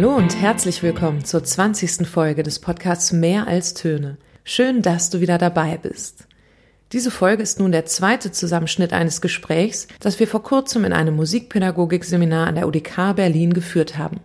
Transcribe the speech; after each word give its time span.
Hallo 0.00 0.16
und 0.16 0.34
herzlich 0.34 0.82
willkommen 0.82 1.26
zur 1.26 1.44
20. 1.44 2.08
Folge 2.08 2.42
des 2.42 2.58
Podcasts 2.58 3.12
Mehr 3.12 3.46
als 3.46 3.74
Töne. 3.74 4.16
Schön, 4.44 4.80
dass 4.80 5.10
du 5.10 5.20
wieder 5.20 5.36
dabei 5.36 5.76
bist. 5.76 6.26
Diese 6.92 7.10
Folge 7.10 7.42
ist 7.42 7.60
nun 7.60 7.70
der 7.70 7.84
zweite 7.84 8.32
Zusammenschnitt 8.32 8.94
eines 8.94 9.20
Gesprächs, 9.20 9.88
das 10.00 10.18
wir 10.18 10.26
vor 10.26 10.42
kurzem 10.42 10.86
in 10.86 10.94
einem 10.94 11.16
Musikpädagogik-Seminar 11.16 12.46
an 12.46 12.54
der 12.54 12.66
UDK 12.66 13.14
Berlin 13.14 13.52
geführt 13.52 13.98
haben. 13.98 14.20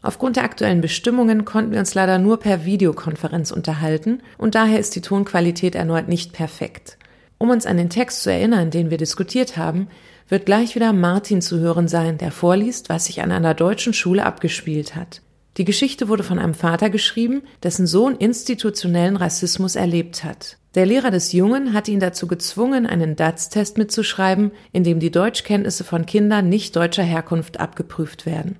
Aufgrund 0.00 0.36
der 0.36 0.44
aktuellen 0.44 0.80
Bestimmungen 0.80 1.44
konnten 1.44 1.72
wir 1.72 1.80
uns 1.80 1.94
leider 1.94 2.20
nur 2.20 2.38
per 2.38 2.64
Videokonferenz 2.64 3.50
unterhalten 3.50 4.22
und 4.38 4.54
daher 4.54 4.78
ist 4.78 4.94
die 4.94 5.00
Tonqualität 5.00 5.74
erneut 5.74 6.06
nicht 6.06 6.34
perfekt. 6.34 6.98
Um 7.38 7.50
uns 7.50 7.66
an 7.66 7.78
den 7.78 7.90
Text 7.90 8.22
zu 8.22 8.30
erinnern, 8.30 8.70
den 8.70 8.90
wir 8.90 8.96
diskutiert 8.96 9.56
haben, 9.56 9.88
wird 10.28 10.46
gleich 10.46 10.74
wieder 10.74 10.92
Martin 10.92 11.40
zu 11.40 11.58
hören 11.58 11.88
sein, 11.88 12.18
der 12.18 12.32
vorliest, 12.32 12.88
was 12.88 13.06
sich 13.06 13.22
an 13.22 13.32
einer 13.32 13.54
deutschen 13.54 13.92
Schule 13.92 14.24
abgespielt 14.24 14.96
hat. 14.96 15.22
Die 15.56 15.64
Geschichte 15.64 16.08
wurde 16.08 16.22
von 16.22 16.38
einem 16.38 16.54
Vater 16.54 16.90
geschrieben, 16.90 17.42
dessen 17.62 17.86
Sohn 17.86 18.16
institutionellen 18.16 19.16
Rassismus 19.16 19.74
erlebt 19.74 20.22
hat. 20.22 20.58
Der 20.74 20.84
Lehrer 20.84 21.10
des 21.10 21.32
Jungen 21.32 21.72
hat 21.72 21.88
ihn 21.88 22.00
dazu 22.00 22.26
gezwungen, 22.26 22.86
einen 22.86 23.16
DATS-Test 23.16 23.78
mitzuschreiben, 23.78 24.50
in 24.72 24.84
dem 24.84 25.00
die 25.00 25.10
Deutschkenntnisse 25.10 25.84
von 25.84 26.04
Kindern 26.04 26.50
nicht 26.50 26.76
deutscher 26.76 27.02
Herkunft 27.02 27.58
abgeprüft 27.58 28.26
werden. 28.26 28.56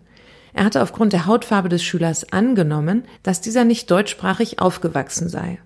Er 0.54 0.64
hatte 0.64 0.82
aufgrund 0.82 1.12
der 1.12 1.26
Hautfarbe 1.26 1.68
des 1.68 1.84
Schülers 1.84 2.32
angenommen, 2.32 3.04
dass 3.22 3.42
dieser 3.42 3.64
nicht 3.64 3.90
deutschsprachig 3.90 4.58
aufgewachsen 4.58 5.28
sei. 5.28 5.58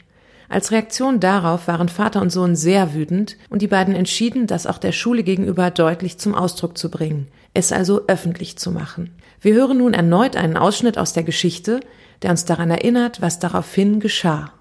Als 0.51 0.73
Reaktion 0.73 1.21
darauf 1.21 1.69
waren 1.69 1.89
Vater 1.89 2.21
und 2.21 2.31
Sohn 2.31 2.57
sehr 2.57 2.93
wütend 2.93 3.37
und 3.51 3.63
die 3.63 3.69
beiden 3.69 3.95
entschieden, 3.95 4.49
das 4.49 4.67
auch 4.67 4.79
der 4.79 4.91
Schule 4.91 5.23
gegenüber 5.23 5.71
deutlich 5.71 6.19
zum 6.19 6.35
Ausdruck 6.35 6.77
zu 6.77 6.91
bringen, 6.91 7.29
es 7.55 7.71
also 7.71 8.03
öffentlich 8.09 8.59
zu 8.59 8.73
machen. 8.73 9.15
Wir 9.41 9.55
hören 9.55 9.79
nun 9.79 9.95
erneut 9.95 10.35
einen 10.35 10.57
Ausschnitt 10.57 10.99
aus 10.99 11.13
der 11.13 11.23
Geschichte, 11.23 11.79
der 12.23 12.33
uns 12.33 12.47
daran 12.47 12.69
erinnert, 12.69 13.23
was 13.23 13.39
daraufhin 13.39 14.01
geschah. 14.01 14.53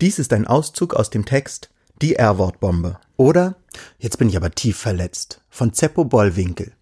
Dies 0.00 0.20
ist 0.20 0.32
ein 0.32 0.46
Auszug 0.46 0.94
aus 0.94 1.10
dem 1.10 1.24
Text 1.24 1.70
Die 2.00 2.14
R-Wort-Bombe 2.14 2.98
oder 3.16 3.56
Jetzt 3.98 4.18
bin 4.18 4.28
ich 4.28 4.36
aber 4.36 4.52
tief 4.52 4.76
verletzt 4.78 5.42
von 5.50 5.72
Zeppo 5.72 6.04
Bollwinkel 6.04 6.72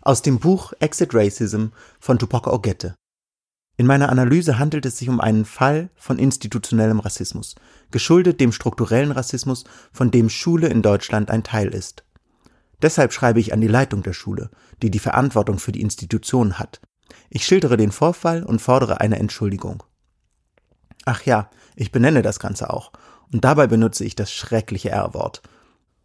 aus 0.00 0.22
dem 0.22 0.38
Buch 0.38 0.72
Exit 0.80 1.14
Racism 1.14 1.66
von 2.00 2.18
Tupac 2.18 2.50
Ogette. 2.50 2.94
In 3.76 3.86
meiner 3.86 4.08
Analyse 4.08 4.58
handelt 4.58 4.86
es 4.86 4.98
sich 4.98 5.08
um 5.08 5.20
einen 5.20 5.44
Fall 5.44 5.90
von 5.96 6.18
institutionellem 6.18 7.00
Rassismus, 7.00 7.56
geschuldet 7.90 8.40
dem 8.40 8.52
strukturellen 8.52 9.10
Rassismus, 9.10 9.64
von 9.92 10.10
dem 10.10 10.28
Schule 10.30 10.68
in 10.68 10.82
Deutschland 10.82 11.30
ein 11.30 11.42
Teil 11.42 11.74
ist. 11.74 12.04
Deshalb 12.82 13.12
schreibe 13.12 13.40
ich 13.40 13.52
an 13.52 13.60
die 13.60 13.68
Leitung 13.68 14.02
der 14.02 14.12
Schule, 14.12 14.50
die 14.82 14.90
die 14.90 14.98
Verantwortung 14.98 15.58
für 15.58 15.72
die 15.72 15.80
Institution 15.80 16.58
hat. 16.58 16.80
Ich 17.30 17.46
schildere 17.46 17.76
den 17.76 17.90
Vorfall 17.90 18.44
und 18.44 18.60
fordere 18.60 19.00
eine 19.00 19.18
Entschuldigung. 19.18 19.82
Ach 21.04 21.22
ja, 21.24 21.50
ich 21.74 21.90
benenne 21.90 22.22
das 22.22 22.38
Ganze 22.38 22.70
auch, 22.70 22.92
und 23.32 23.44
dabei 23.44 23.66
benutze 23.66 24.04
ich 24.04 24.14
das 24.14 24.32
schreckliche 24.32 24.90
R-Wort, 24.90 25.42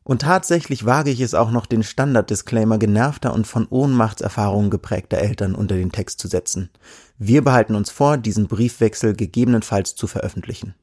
und 0.09 0.23
tatsächlich 0.23 0.85
wage 0.85 1.11
ich 1.11 1.21
es 1.21 1.35
auch 1.35 1.52
noch, 1.52 1.67
den 1.67 1.83
Standard-Disclaimer 1.83 2.79
genervter 2.79 3.31
und 3.31 3.45
von 3.45 3.67
Ohnmachtserfahrungen 3.67 4.71
geprägter 4.71 5.19
Eltern 5.19 5.53
unter 5.53 5.75
den 5.75 5.91
Text 5.91 6.19
zu 6.19 6.27
setzen. 6.27 6.71
Wir 7.19 7.43
behalten 7.43 7.75
uns 7.75 7.91
vor, 7.91 8.17
diesen 8.17 8.47
Briefwechsel 8.47 9.15
gegebenenfalls 9.15 9.93
zu 9.93 10.07
veröffentlichen. 10.07 10.73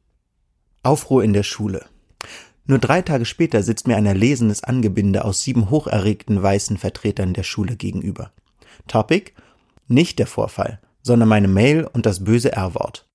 Aufruhr 0.84 1.24
in 1.24 1.32
der 1.32 1.42
Schule. 1.42 1.86
Nur 2.66 2.78
drei 2.78 3.02
Tage 3.02 3.24
später 3.24 3.64
sitzt 3.64 3.88
mir 3.88 3.96
ein 3.96 4.06
erlesenes 4.06 4.62
Angebinde 4.62 5.24
aus 5.24 5.42
sieben 5.42 5.70
hocherregten 5.70 6.40
weißen 6.40 6.76
Vertretern 6.76 7.34
der 7.34 7.42
Schule 7.42 7.74
gegenüber. 7.74 8.30
Topic? 8.86 9.32
Nicht 9.88 10.20
der 10.20 10.28
Vorfall, 10.28 10.78
sondern 11.02 11.28
meine 11.28 11.48
Mail 11.48 11.84
und 11.92 12.06
das 12.06 12.22
böse 12.22 12.52
R-Wort. 12.52 13.08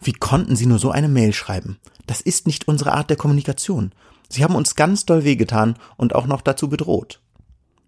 Wie 0.00 0.12
konnten 0.12 0.54
Sie 0.54 0.66
nur 0.66 0.78
so 0.78 0.92
eine 0.92 1.08
Mail 1.08 1.32
schreiben? 1.32 1.80
Das 2.06 2.20
ist 2.20 2.46
nicht 2.46 2.68
unsere 2.68 2.92
Art 2.92 3.10
der 3.10 3.16
Kommunikation. 3.16 3.90
Sie 4.28 4.44
haben 4.44 4.54
uns 4.54 4.74
ganz 4.74 5.06
doll 5.06 5.24
wehgetan 5.24 5.76
und 5.96 6.14
auch 6.14 6.26
noch 6.26 6.42
dazu 6.42 6.68
bedroht. 6.68 7.20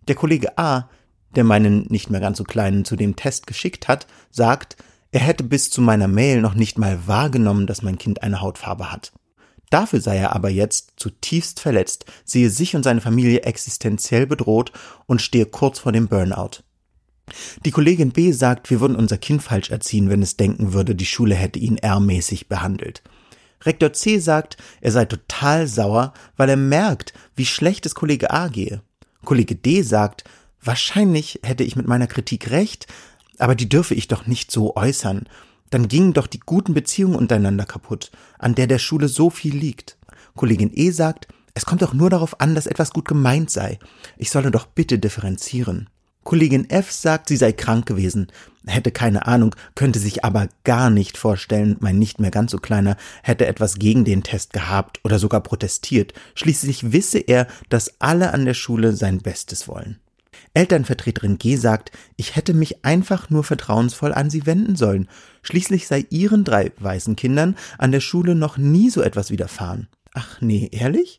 Der 0.09 0.15
Kollege 0.15 0.59
A, 0.59 0.89
der 1.37 1.45
meinen 1.45 1.87
nicht 1.89 2.11
mehr 2.11 2.21
ganz 2.21 2.39
so 2.39 2.45
kleinen 2.45 2.85
zu 2.85 2.97
dem 2.97 3.17
Test 3.17 3.47
geschickt 3.47 3.89
hat, 3.89 4.07
sagt, 4.31 4.77
er 5.13 5.21
hätte 5.21 5.45
bis 5.45 5.71
zu 5.71 5.81
meiner 5.83 6.09
Mail 6.09 6.41
noch 6.41 6.55
nicht 6.55 6.79
mal 6.79 7.07
wahrgenommen, 7.07 7.67
dass 7.67 7.83
mein 7.83 7.99
Kind 7.99 8.23
eine 8.23 8.41
Hautfarbe 8.41 8.93
hat. 8.93 9.13
Dafür 9.71 10.01
sei 10.01 10.17
er 10.17 10.35
aber 10.35 10.51
jetzt 10.51 10.95
zutiefst 10.97 11.61
verletzt, 11.61 12.05
sehe 12.25 12.51
sich 12.51 12.75
und 12.75 12.83
seine 12.83 13.01
Familie 13.01 13.43
existenziell 13.43 14.27
bedroht 14.27 14.73
und 15.07 15.23
stehe 15.23 15.47
kurz 15.47 15.79
vor 15.79 15.93
dem 15.93 16.09
Burnout. 16.09 16.63
Die 17.65 17.71
Kollegin 17.71 18.11
B 18.11 18.33
sagt, 18.33 18.71
wir 18.71 18.81
würden 18.81 18.97
unser 18.97 19.19
Kind 19.19 19.43
falsch 19.43 19.71
erziehen, 19.71 20.11
wenn 20.11 20.23
es 20.23 20.37
denken 20.37 20.73
würde, 20.73 20.97
die 20.97 21.07
Schule 21.07 21.37
hätte 21.37 21.61
ihn 21.61 21.79
R-mäßig 21.79 22.49
behandelt. 22.49 23.03
Rektor 23.63 23.93
C 23.93 24.19
sagt, 24.19 24.57
er 24.81 24.93
sei 24.93 25.05
total 25.05 25.67
sauer, 25.67 26.15
weil 26.37 26.49
er 26.49 26.57
merkt, 26.57 27.13
wie 27.37 27.47
schlecht 27.47 27.85
es 27.87 27.95
Kollege 27.95 28.31
A 28.31 28.49
gehe. 28.49 28.83
Kollege 29.25 29.55
D 29.55 29.83
sagt, 29.83 30.25
wahrscheinlich 30.63 31.41
hätte 31.43 31.65
ich 31.65 31.77
mit 31.77 31.87
meiner 31.87 32.07
Kritik 32.07 32.51
recht, 32.51 32.87
aber 33.39 33.55
die 33.55 33.69
dürfe 33.69 33.95
ich 33.95 34.09
doch 34.09 34.27
nicht 34.27 34.51
so 34.51 34.77
äußern. 34.77 35.29
Dann 35.71 35.89
gingen 35.89 36.13
doch 36.13 36.27
die 36.27 36.41
guten 36.41 36.75
Beziehungen 36.75 37.15
untereinander 37.15 37.65
kaputt, 37.65 38.11
an 38.39 38.55
der 38.55 38.67
der 38.67 38.79
Schule 38.79 39.09
so 39.09 39.31
viel 39.31 39.57
liegt. 39.57 39.97
Kollegin 40.35 40.71
E 40.75 40.91
sagt, 40.91 41.29
es 41.55 41.67
kommt 41.67 41.83
doch 41.83 41.93
nur 41.93 42.11
darauf 42.11 42.41
an, 42.41 42.55
dass 42.55 42.67
etwas 42.67 42.93
gut 42.93 43.07
gemeint 43.07 43.51
sei. 43.51 43.79
Ich 44.17 44.31
solle 44.31 44.51
doch 44.51 44.67
bitte 44.67 44.99
differenzieren. 44.99 45.89
Kollegin 46.31 46.71
F 46.71 46.93
sagt, 46.93 47.29
sie 47.29 47.37
sei 47.37 47.51
krank 47.51 47.87
gewesen, 47.87 48.29
hätte 48.65 48.93
keine 48.93 49.27
Ahnung, 49.27 49.57
könnte 49.75 49.99
sich 49.99 50.25
aber 50.25 50.47
gar 50.63 50.89
nicht 50.89 51.19
vorstellen, 51.19 51.77
mein 51.81 51.99
nicht 51.99 52.21
mehr 52.21 52.31
ganz 52.31 52.53
so 52.53 52.59
kleiner 52.59 52.97
hätte 53.25 53.49
etwas 53.49 53.81
gegen 53.81 54.05
den 54.05 54.23
Test 54.23 54.53
gehabt 54.53 55.01
oder 55.03 55.19
sogar 55.19 55.41
protestiert. 55.41 56.15
Schließlich 56.37 56.93
wisse 56.93 57.19
er, 57.19 57.49
dass 57.69 58.01
alle 58.01 58.33
an 58.33 58.45
der 58.45 58.55
Schule 58.55 58.93
sein 58.93 59.19
Bestes 59.19 59.67
wollen. 59.67 59.99
Elternvertreterin 60.55 61.39
G 61.39 61.57
sagt, 61.57 61.91
ich 62.15 62.37
hätte 62.37 62.55
mich 62.55 62.85
einfach 62.85 63.29
nur 63.31 63.43
vertrauensvoll 63.43 64.15
an 64.15 64.31
sie 64.31 64.47
wenden 64.47 64.77
sollen. 64.77 65.09
Schließlich 65.43 65.89
sei 65.89 66.07
ihren 66.11 66.45
drei 66.45 66.71
weißen 66.79 67.17
Kindern 67.17 67.57
an 67.77 67.91
der 67.91 67.99
Schule 67.99 68.37
noch 68.37 68.57
nie 68.57 68.89
so 68.89 69.03
etwas 69.03 69.33
widerfahren. 69.33 69.89
Ach 70.15 70.41
nee, 70.41 70.69
ehrlich? 70.71 71.19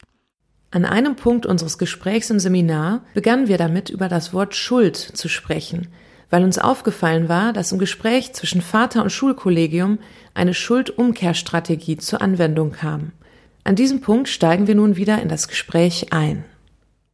An 0.74 0.86
einem 0.86 1.18
Punkt 1.18 1.46
unseres 1.46 1.78
Gesprächs 1.78 2.30
im 2.30 2.40
Seminar 2.40 3.02
begannen 3.14 3.50
wir 3.50 3.58
damit, 3.58 3.90
über 3.90 4.08
das 4.08 4.34
Wort 4.34 4.56
Schuld 4.56 4.96
zu 4.96 5.28
sprechen, 5.28 5.90
weil 6.30 6.46
uns 6.46 6.58
aufgefallen 6.58 7.28
war, 7.28 7.52
dass 7.52 7.74
im 7.74 7.78
Gespräch 7.78 8.32
zwischen 8.32 8.62
Vater 8.62 9.04
und 9.04 9.12
Schulkollegium 9.12 10.00
eine 10.34 10.54
Schuldumkehrstrategie 10.54 11.98
zur 11.98 12.22
Anwendung 12.22 12.72
kam. 12.72 13.12
An 13.66 13.76
diesem 13.76 14.00
Punkt 14.00 14.30
steigen 14.30 14.68
wir 14.68 14.76
nun 14.76 14.96
wieder 14.96 15.22
in 15.22 15.28
das 15.28 15.50
Gespräch 15.50 16.14
ein. 16.14 16.46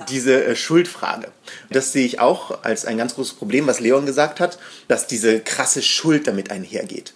Diese 0.10 0.46
äh, 0.46 0.56
Schuldfrage, 0.56 1.32
das 1.72 1.92
sehe 1.92 2.06
ich 2.06 2.20
auch 2.20 2.64
als 2.64 2.86
ein 2.86 2.98
ganz 2.98 3.16
großes 3.16 3.34
Problem, 3.34 3.66
was 3.66 3.80
Leon 3.80 4.06
gesagt 4.06 4.40
hat, 4.40 4.60
dass 4.88 5.08
diese 5.08 5.40
krasse 5.40 5.82
Schuld 5.82 6.28
damit 6.28 6.52
einhergeht 6.52 7.14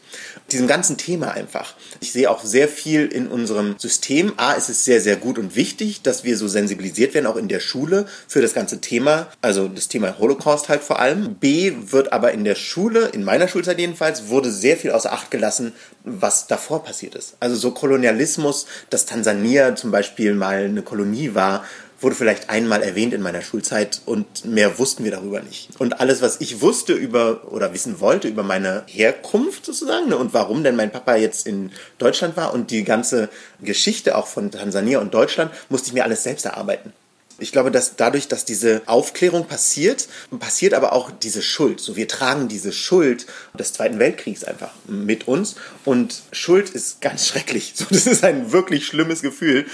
diesem 0.52 0.68
ganzen 0.68 0.98
Thema 0.98 1.32
einfach. 1.32 1.74
Ich 2.00 2.12
sehe 2.12 2.30
auch 2.30 2.44
sehr 2.44 2.68
viel 2.68 3.08
in 3.08 3.28
unserem 3.28 3.76
System. 3.78 4.34
A, 4.38 4.54
ist 4.54 4.70
es 4.70 4.86
sehr, 4.86 5.02
sehr 5.02 5.16
gut 5.16 5.38
und 5.38 5.56
wichtig, 5.56 6.02
dass 6.02 6.24
wir 6.24 6.38
so 6.38 6.48
sensibilisiert 6.48 7.14
werden, 7.14 7.26
auch 7.26 7.36
in 7.36 7.48
der 7.48 7.60
Schule, 7.60 8.06
für 8.28 8.42
das 8.42 8.54
ganze 8.54 8.82
Thema, 8.82 9.28
also 9.42 9.68
das 9.68 9.88
Thema 9.88 10.18
Holocaust 10.20 10.70
halt 10.70 10.82
vor 10.82 11.00
allem. 11.00 11.36
B, 11.36 11.74
wird 11.92 12.14
aber 12.14 12.32
in 12.32 12.44
der 12.44 12.56
Schule, 12.56 13.08
in 13.08 13.24
meiner 13.24 13.48
Schulzeit 13.48 13.80
jedenfalls, 13.80 14.28
wurde 14.28 14.52
sehr 14.52 14.78
viel 14.78 14.92
außer 14.92 15.12
Acht 15.12 15.32
gelassen, 15.32 15.74
was 16.04 16.48
davor 16.48 16.84
passiert 16.84 17.16
ist. 17.16 17.36
Also 17.40 17.56
so 17.56 17.72
Kolonialismus, 17.72 18.66
dass 18.90 19.06
Tansania 19.06 19.76
zum 19.76 19.92
Beispiel 19.92 20.34
mal 20.34 20.66
eine 20.66 20.82
Kolonie 20.82 21.34
war, 21.36 21.64
wurde 22.02 22.16
vielleicht 22.16 22.50
einmal 22.50 22.84
erwähnt 22.84 23.14
in 23.14 23.22
meiner 23.22 23.42
Schulzeit 23.42 24.02
und 24.06 24.46
mehr 24.46 24.80
wussten 24.80 25.04
wir 25.04 25.12
darüber 25.12 25.42
nicht. 25.42 25.70
Und 25.80 26.00
alles, 26.00 26.22
was 26.22 26.42
ich 26.42 26.62
wusste 26.62 26.94
über 26.94 27.52
oder 27.52 27.74
wissen 27.74 28.00
wollte 28.00 28.28
über 28.28 28.44
meine 28.44 28.84
Herkunft 28.88 29.66
sozusagen 29.66 30.10
ne, 30.10 30.18
und 30.18 30.34
warum 30.34 30.64
denn 30.64 30.76
mein 30.76 30.92
Papa 30.92 31.16
jetzt 31.16 31.46
in 31.48 31.72
Deutschland 31.98 32.38
war 32.38 32.54
und 32.54 32.72
die 32.72 32.84
ganze 32.84 33.30
Geschichte 33.62 34.18
auch 34.18 34.28
von 34.28 34.52
Tansania 34.52 35.00
und 35.00 35.14
Deutschland, 35.14 35.52
musste 35.70 35.90
ich 35.90 35.94
mir 35.94 36.04
alles 36.04 36.24
selbst 36.24 36.46
erarbeiten. 36.46 36.94
Ich 37.40 37.52
glaube, 37.52 37.72
dass 37.72 37.96
dadurch, 37.96 38.28
dass 38.28 38.46
diese 38.46 38.82
Aufklärung 38.86 39.46
passiert, 39.48 40.08
passiert 40.40 40.74
aber 40.74 40.94
auch 40.94 41.12
diese 41.12 41.42
Schuld. 41.42 41.80
So, 41.80 41.96
wir 41.96 42.08
tragen 42.08 42.48
diese 42.48 42.72
Schuld 42.72 43.26
des 43.58 43.74
Zweiten 43.74 44.00
Weltkriegs 44.00 44.44
einfach 44.44 44.72
mit 44.88 45.28
uns. 45.28 45.56
Und 45.86 46.22
Schuld 46.32 46.70
ist 46.70 47.02
ganz 47.02 47.28
schrecklich. 47.32 47.74
So, 47.76 47.86
das 47.90 48.08
ist 48.08 48.24
ein 48.24 48.52
wirklich 48.52 48.86
schlimmes 48.86 49.22
Gefühl. 49.22 49.66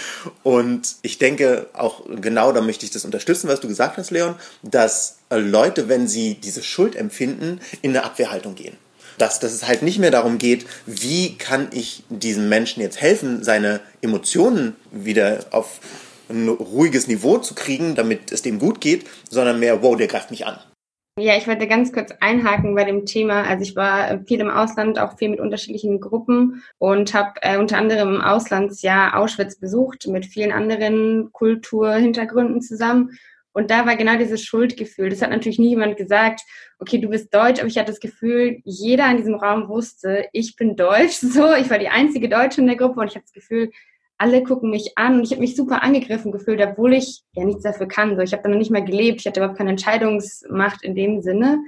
Und 0.43 0.95
ich 1.01 1.17
denke 1.17 1.67
auch 1.73 2.03
genau, 2.21 2.51
da 2.51 2.61
möchte 2.61 2.85
ich 2.85 2.91
das 2.91 3.05
unterstützen, 3.05 3.47
was 3.47 3.59
du 3.59 3.67
gesagt 3.67 3.97
hast, 3.97 4.11
Leon, 4.11 4.35
dass 4.63 5.17
Leute, 5.29 5.89
wenn 5.89 6.07
sie 6.07 6.35
diese 6.35 6.63
Schuld 6.63 6.95
empfinden, 6.95 7.59
in 7.81 7.91
eine 7.91 8.03
Abwehrhaltung 8.03 8.55
gehen 8.55 8.77
dass, 9.17 9.39
dass 9.39 9.51
es 9.51 9.67
halt 9.67 9.81
nicht 9.81 9.99
mehr 9.99 10.11
darum 10.11 10.37
geht, 10.37 10.65
wie 10.85 11.37
kann 11.37 11.69
ich 11.71 12.03
diesem 12.09 12.49
Menschen 12.49 12.81
jetzt 12.81 13.01
helfen, 13.01 13.43
seine 13.43 13.79
Emotionen 14.01 14.75
wieder 14.91 15.45
auf 15.51 15.79
ein 16.29 16.49
ruhiges 16.49 17.07
Niveau 17.07 17.37
zu 17.37 17.55
kriegen, 17.55 17.95
damit 17.95 18.31
es 18.31 18.41
dem 18.41 18.59
gut 18.59 18.81
geht, 18.81 19.05
sondern 19.29 19.59
mehr, 19.59 19.81
wow, 19.81 19.95
der 19.95 20.07
greift 20.07 20.31
mich 20.31 20.45
an. 20.45 20.59
Ja, 21.19 21.35
ich 21.35 21.47
wollte 21.47 21.67
ganz 21.67 21.91
kurz 21.91 22.11
einhaken 22.19 22.75
bei 22.75 22.83
dem 22.83 23.07
Thema. 23.07 23.41
Also 23.41 23.63
ich 23.63 23.75
war 23.75 24.23
viel 24.27 24.39
im 24.39 24.51
Ausland, 24.51 24.99
auch 24.99 25.17
viel 25.17 25.29
mit 25.29 25.39
unterschiedlichen 25.39 25.99
Gruppen 25.99 26.61
und 26.77 27.15
habe 27.15 27.31
äh, 27.41 27.57
unter 27.57 27.79
anderem 27.79 28.15
im 28.15 28.21
Auslandsjahr 28.21 29.17
Auschwitz 29.17 29.59
besucht 29.59 30.05
mit 30.05 30.27
vielen 30.27 30.51
anderen 30.51 31.31
Kulturhintergründen 31.31 32.61
zusammen. 32.61 33.17
Und 33.51 33.71
da 33.71 33.87
war 33.87 33.95
genau 33.95 34.15
dieses 34.19 34.43
Schuldgefühl. 34.43 35.09
Das 35.09 35.23
hat 35.23 35.31
natürlich 35.31 35.57
nie 35.57 35.69
jemand 35.69 35.97
gesagt, 35.97 36.41
okay, 36.77 36.99
du 36.99 37.09
bist 37.09 37.33
deutsch, 37.33 37.59
aber 37.59 37.67
ich 37.67 37.79
hatte 37.79 37.91
das 37.91 37.99
Gefühl, 37.99 38.61
jeder 38.63 39.09
in 39.09 39.17
diesem 39.17 39.33
Raum 39.33 39.69
wusste, 39.69 40.27
ich 40.33 40.55
bin 40.55 40.75
deutsch. 40.75 41.17
So, 41.21 41.55
ich 41.55 41.67
war 41.71 41.79
die 41.79 41.89
einzige 41.89 42.29
Deutsche 42.29 42.61
in 42.61 42.67
der 42.67 42.75
Gruppe 42.75 42.99
und 42.99 43.07
ich 43.07 43.15
habe 43.15 43.25
das 43.25 43.33
Gefühl, 43.33 43.71
alle 44.17 44.43
gucken 44.43 44.69
mich 44.69 44.97
an 44.97 45.15
und 45.15 45.23
ich 45.23 45.31
habe 45.31 45.41
mich 45.41 45.55
super 45.55 45.83
angegriffen 45.83 46.31
gefühlt, 46.31 46.61
obwohl 46.61 46.93
ich 46.93 47.23
ja 47.33 47.45
nichts 47.45 47.63
dafür 47.63 47.87
kann. 47.87 48.15
So, 48.15 48.21
ich 48.21 48.33
habe 48.33 48.43
da 48.43 48.49
noch 48.49 48.57
nicht 48.57 48.71
mal 48.71 48.83
gelebt, 48.83 49.21
ich 49.21 49.27
hatte 49.27 49.39
überhaupt 49.39 49.57
keine 49.57 49.71
Entscheidungsmacht 49.71 50.83
in 50.83 50.95
dem 50.95 51.21
Sinne. 51.21 51.59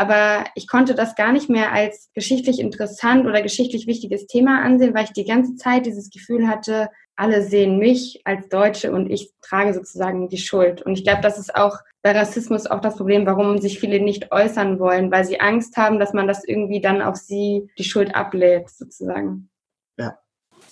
Aber 0.00 0.44
ich 0.54 0.68
konnte 0.68 0.94
das 0.94 1.16
gar 1.16 1.32
nicht 1.32 1.50
mehr 1.50 1.72
als 1.72 2.10
geschichtlich 2.14 2.60
interessant 2.60 3.26
oder 3.26 3.42
geschichtlich 3.42 3.88
wichtiges 3.88 4.26
Thema 4.28 4.62
ansehen, 4.62 4.94
weil 4.94 5.04
ich 5.04 5.12
die 5.12 5.24
ganze 5.24 5.56
Zeit 5.56 5.86
dieses 5.86 6.10
Gefühl 6.10 6.46
hatte, 6.46 6.88
alle 7.16 7.42
sehen 7.42 7.78
mich 7.78 8.20
als 8.24 8.48
Deutsche 8.48 8.92
und 8.92 9.10
ich 9.10 9.32
trage 9.42 9.74
sozusagen 9.74 10.28
die 10.28 10.38
Schuld. 10.38 10.82
Und 10.82 10.96
ich 10.96 11.02
glaube, 11.02 11.20
das 11.20 11.36
ist 11.36 11.56
auch 11.56 11.78
bei 12.00 12.12
Rassismus 12.12 12.66
auch 12.66 12.80
das 12.80 12.94
Problem, 12.94 13.26
warum 13.26 13.58
sich 13.58 13.80
viele 13.80 13.98
nicht 13.98 14.30
äußern 14.30 14.78
wollen, 14.78 15.10
weil 15.10 15.24
sie 15.24 15.40
Angst 15.40 15.76
haben, 15.76 15.98
dass 15.98 16.12
man 16.12 16.28
das 16.28 16.44
irgendwie 16.44 16.80
dann 16.80 17.02
auf 17.02 17.16
sie 17.16 17.68
die 17.76 17.84
Schuld 17.84 18.14
ablädt, 18.14 18.70
sozusagen. 18.70 19.50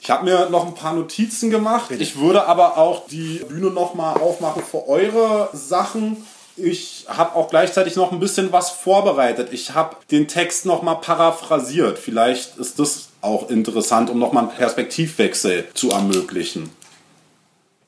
Ich 0.00 0.10
habe 0.10 0.24
mir 0.24 0.50
noch 0.50 0.66
ein 0.66 0.74
paar 0.74 0.92
Notizen 0.92 1.50
gemacht. 1.50 1.90
Ich 1.90 2.18
würde 2.18 2.46
aber 2.46 2.78
auch 2.78 3.06
die 3.08 3.44
Bühne 3.48 3.70
nochmal 3.70 4.16
aufmachen 4.16 4.62
für 4.62 4.86
eure 4.88 5.48
Sachen. 5.52 6.24
Ich 6.56 7.04
habe 7.08 7.36
auch 7.36 7.50
gleichzeitig 7.50 7.96
noch 7.96 8.12
ein 8.12 8.20
bisschen 8.20 8.50
was 8.52 8.70
vorbereitet. 8.70 9.52
Ich 9.52 9.74
habe 9.74 9.96
den 10.10 10.26
Text 10.26 10.64
nochmal 10.64 11.00
paraphrasiert. 11.00 11.98
Vielleicht 11.98 12.56
ist 12.56 12.78
das 12.78 13.08
auch 13.20 13.50
interessant, 13.50 14.08
um 14.08 14.18
nochmal 14.18 14.44
einen 14.44 14.56
Perspektivwechsel 14.56 15.68
zu 15.74 15.90
ermöglichen. 15.90 16.70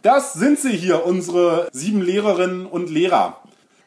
Das 0.02 0.34
sind 0.34 0.58
sie 0.58 0.76
hier, 0.76 1.06
unsere 1.06 1.68
sieben 1.72 2.02
Lehrerinnen 2.02 2.66
und 2.66 2.90
Lehrer. 2.90 3.38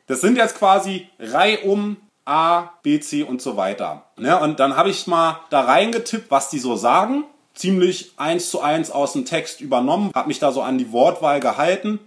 Das 0.08 0.22
sind 0.22 0.38
jetzt 0.38 0.58
quasi 0.58 1.08
reihum 1.20 1.98
A, 2.26 2.70
B, 2.84 3.00
C 3.00 3.24
und 3.24 3.42
so 3.42 3.58
weiter. 3.58 4.06
Ja, 4.18 4.38
und 4.38 4.60
dann 4.60 4.76
habe 4.76 4.90
ich 4.90 5.08
mal 5.08 5.40
da 5.50 5.62
reingetippt, 5.62 6.30
was 6.30 6.50
die 6.50 6.60
so 6.60 6.76
sagen. 6.76 7.24
Ziemlich 7.54 8.14
eins 8.18 8.50
zu 8.50 8.62
eins 8.62 8.92
aus 8.92 9.14
dem 9.14 9.26
Text 9.26 9.62
übernommen, 9.62 10.12
habe 10.16 10.28
mich 10.28 10.40
da 10.40 10.52
so 10.52 10.62
an 10.62 10.78
die 10.78 10.92
Wortwahl 10.92 11.40
gehalten. 11.40 12.00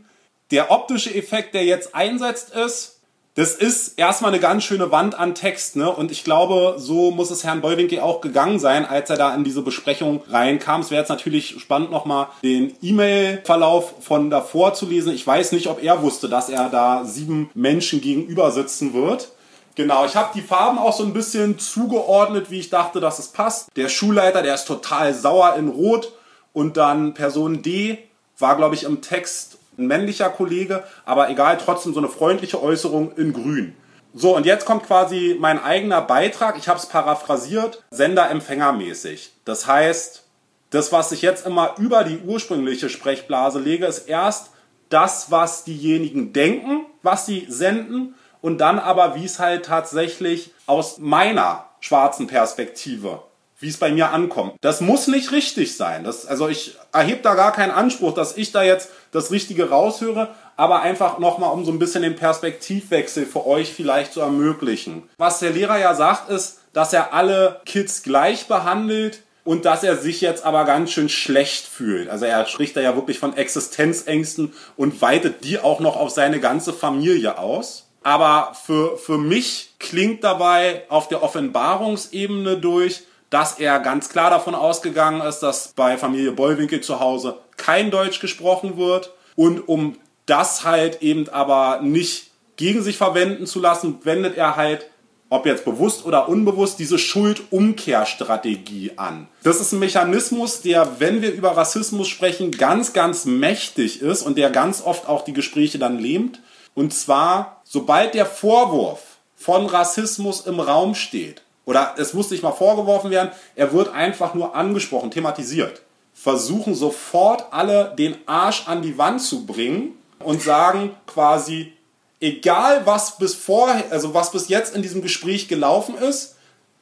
Der 0.50 0.70
optische 0.70 1.14
Effekt, 1.14 1.54
der 1.54 1.64
jetzt 1.64 1.94
einsetzt, 1.94 2.54
ist, 2.54 2.94
das 3.36 3.56
ist 3.56 3.98
erstmal 3.98 4.30
eine 4.30 4.40
ganz 4.40 4.62
schöne 4.62 4.92
Wand 4.92 5.18
an 5.18 5.34
Text, 5.34 5.74
ne? 5.74 5.90
Und 5.90 6.12
ich 6.12 6.22
glaube, 6.22 6.76
so 6.78 7.10
muss 7.10 7.32
es 7.32 7.42
Herrn 7.42 7.62
Bollwinkel 7.62 7.98
auch 7.98 8.20
gegangen 8.20 8.60
sein, 8.60 8.84
als 8.86 9.10
er 9.10 9.16
da 9.16 9.34
in 9.34 9.42
diese 9.42 9.62
Besprechung 9.62 10.22
reinkam. 10.28 10.82
Es 10.82 10.92
wäre 10.92 11.00
jetzt 11.00 11.08
natürlich 11.08 11.60
spannend, 11.60 11.90
nochmal 11.90 12.28
den 12.44 12.76
E-Mail-Verlauf 12.80 13.94
von 14.00 14.30
davor 14.30 14.74
zu 14.74 14.86
lesen. 14.86 15.12
Ich 15.12 15.26
weiß 15.26 15.50
nicht, 15.50 15.66
ob 15.66 15.82
er 15.82 16.02
wusste, 16.02 16.28
dass 16.28 16.48
er 16.48 16.68
da 16.68 17.04
sieben 17.04 17.50
Menschen 17.54 18.00
gegenüber 18.00 18.52
sitzen 18.52 18.94
wird. 18.94 19.32
Genau, 19.76 20.04
ich 20.04 20.14
habe 20.14 20.30
die 20.34 20.40
Farben 20.40 20.78
auch 20.78 20.96
so 20.96 21.02
ein 21.02 21.12
bisschen 21.12 21.58
zugeordnet, 21.58 22.50
wie 22.50 22.60
ich 22.60 22.70
dachte, 22.70 23.00
dass 23.00 23.18
es 23.18 23.28
passt. 23.28 23.68
Der 23.76 23.88
Schulleiter, 23.88 24.42
der 24.42 24.54
ist 24.54 24.66
total 24.66 25.12
sauer 25.14 25.56
in 25.56 25.68
Rot. 25.68 26.12
Und 26.52 26.76
dann 26.76 27.14
Person 27.14 27.62
D 27.62 27.98
war, 28.38 28.56
glaube 28.56 28.76
ich, 28.76 28.84
im 28.84 29.02
Text 29.02 29.58
ein 29.76 29.88
männlicher 29.88 30.30
Kollege, 30.30 30.84
aber 31.04 31.28
egal, 31.30 31.58
trotzdem 31.58 31.92
so 31.92 31.98
eine 31.98 32.08
freundliche 32.08 32.62
Äußerung 32.62 33.12
in 33.16 33.32
grün. 33.32 33.74
So, 34.14 34.36
und 34.36 34.46
jetzt 34.46 34.64
kommt 34.64 34.86
quasi 34.86 35.36
mein 35.40 35.60
eigener 35.60 36.00
Beitrag. 36.00 36.56
Ich 36.56 36.68
habe 36.68 36.78
es 36.78 36.86
paraphrasiert, 36.86 37.82
Sender-Empfänger-mäßig. 37.90 39.30
Das 39.44 39.66
heißt, 39.66 40.22
das, 40.70 40.92
was 40.92 41.10
ich 41.10 41.22
jetzt 41.22 41.44
immer 41.44 41.74
über 41.78 42.04
die 42.04 42.18
ursprüngliche 42.18 42.88
Sprechblase 42.88 43.58
lege, 43.58 43.86
ist 43.86 44.08
erst 44.08 44.50
das, 44.88 45.32
was 45.32 45.64
diejenigen 45.64 46.32
denken, 46.32 46.86
was 47.02 47.26
sie 47.26 47.46
senden, 47.48 48.14
und 48.44 48.58
dann 48.58 48.78
aber, 48.78 49.14
wie 49.14 49.24
es 49.24 49.38
halt 49.38 49.64
tatsächlich 49.64 50.50
aus 50.66 50.98
meiner 50.98 51.64
schwarzen 51.80 52.26
Perspektive 52.26 53.22
wie 53.60 53.68
es 53.68 53.78
bei 53.78 53.90
mir 53.90 54.10
ankommt. 54.10 54.56
Das 54.60 54.82
muss 54.82 55.06
nicht 55.06 55.32
richtig 55.32 55.74
sein. 55.74 56.04
Das, 56.04 56.26
also 56.26 56.48
ich 56.48 56.76
erhebe 56.92 57.22
da 57.22 57.34
gar 57.34 57.52
keinen 57.52 57.70
Anspruch, 57.70 58.12
dass 58.12 58.36
ich 58.36 58.52
da 58.52 58.62
jetzt 58.62 58.90
das 59.10 59.30
Richtige 59.30 59.70
raushöre, 59.70 60.34
aber 60.56 60.82
einfach 60.82 61.18
nochmal, 61.18 61.50
um 61.50 61.64
so 61.64 61.70
ein 61.70 61.78
bisschen 61.78 62.02
den 62.02 62.16
Perspektivwechsel 62.16 63.24
für 63.24 63.46
euch 63.46 63.72
vielleicht 63.72 64.12
zu 64.12 64.20
ermöglichen. 64.20 65.04
Was 65.16 65.38
der 65.38 65.50
Lehrer 65.50 65.78
ja 65.78 65.94
sagt, 65.94 66.28
ist, 66.28 66.58
dass 66.74 66.92
er 66.92 67.14
alle 67.14 67.62
Kids 67.64 68.02
gleich 68.02 68.48
behandelt 68.48 69.22
und 69.44 69.64
dass 69.64 69.82
er 69.82 69.96
sich 69.96 70.20
jetzt 70.20 70.44
aber 70.44 70.66
ganz 70.66 70.90
schön 70.90 71.08
schlecht 71.08 71.64
fühlt. 71.66 72.10
Also 72.10 72.26
er 72.26 72.44
spricht 72.44 72.76
da 72.76 72.82
ja 72.82 72.96
wirklich 72.96 73.18
von 73.18 73.34
Existenzängsten 73.34 74.52
und 74.76 75.00
weitet 75.00 75.44
die 75.44 75.58
auch 75.58 75.80
noch 75.80 75.96
auf 75.96 76.10
seine 76.10 76.38
ganze 76.38 76.74
Familie 76.74 77.38
aus. 77.38 77.83
Aber 78.04 78.52
für, 78.54 78.96
für 78.96 79.18
mich 79.18 79.70
klingt 79.80 80.22
dabei 80.22 80.84
auf 80.88 81.08
der 81.08 81.22
Offenbarungsebene 81.22 82.58
durch, 82.58 83.02
dass 83.30 83.58
er 83.58 83.80
ganz 83.80 84.10
klar 84.10 84.30
davon 84.30 84.54
ausgegangen 84.54 85.20
ist, 85.22 85.40
dass 85.40 85.72
bei 85.74 85.96
Familie 85.96 86.30
Bollwinkel 86.30 86.82
zu 86.82 87.00
Hause 87.00 87.38
kein 87.56 87.90
Deutsch 87.90 88.20
gesprochen 88.20 88.76
wird 88.76 89.12
und 89.34 89.68
um 89.68 89.96
das 90.26 90.64
halt 90.64 91.02
eben 91.02 91.28
aber 91.30 91.80
nicht 91.82 92.30
gegen 92.56 92.82
sich 92.82 92.96
verwenden 92.96 93.46
zu 93.46 93.58
lassen, 93.58 93.98
wendet 94.04 94.36
er 94.36 94.56
halt, 94.56 94.86
ob 95.30 95.46
jetzt 95.46 95.64
bewusst 95.64 96.04
oder 96.04 96.28
unbewusst, 96.28 96.78
diese 96.78 96.98
Schuldumkehrstrategie 96.98 98.92
an. 98.96 99.28
Das 99.42 99.60
ist 99.60 99.72
ein 99.72 99.80
Mechanismus, 99.80 100.60
der, 100.60 101.00
wenn 101.00 101.22
wir 101.22 101.32
über 101.32 101.56
Rassismus 101.56 102.06
sprechen, 102.06 102.52
ganz, 102.52 102.92
ganz 102.92 103.24
mächtig 103.24 104.02
ist 104.02 104.22
und 104.22 104.38
der 104.38 104.50
ganz 104.50 104.82
oft 104.84 105.08
auch 105.08 105.24
die 105.24 105.32
Gespräche 105.32 105.78
dann 105.78 105.98
lähmt. 105.98 106.40
Und 106.74 106.92
zwar, 106.92 107.60
sobald 107.64 108.14
der 108.14 108.26
Vorwurf 108.26 109.00
von 109.36 109.66
Rassismus 109.66 110.46
im 110.46 110.60
Raum 110.60 110.94
steht, 110.94 111.42
oder 111.66 111.94
es 111.98 112.12
muss 112.12 112.30
nicht 112.30 112.42
mal 112.42 112.52
vorgeworfen 112.52 113.10
werden, 113.10 113.30
er 113.54 113.72
wird 113.72 113.92
einfach 113.92 114.34
nur 114.34 114.54
angesprochen, 114.54 115.10
thematisiert. 115.10 115.82
Versuchen 116.12 116.74
sofort 116.74 117.52
alle 117.52 117.94
den 117.96 118.16
Arsch 118.26 118.68
an 118.68 118.82
die 118.82 118.98
Wand 118.98 119.22
zu 119.22 119.46
bringen 119.46 119.98
und 120.18 120.42
sagen 120.42 120.94
quasi, 121.06 121.72
egal 122.20 122.86
was 122.86 123.18
bis 123.18 123.34
vorher, 123.34 123.84
also 123.90 124.14
was 124.14 124.30
bis 124.30 124.48
jetzt 124.48 124.74
in 124.74 124.82
diesem 124.82 125.02
Gespräch 125.02 125.48
gelaufen 125.48 125.96
ist, 125.96 126.36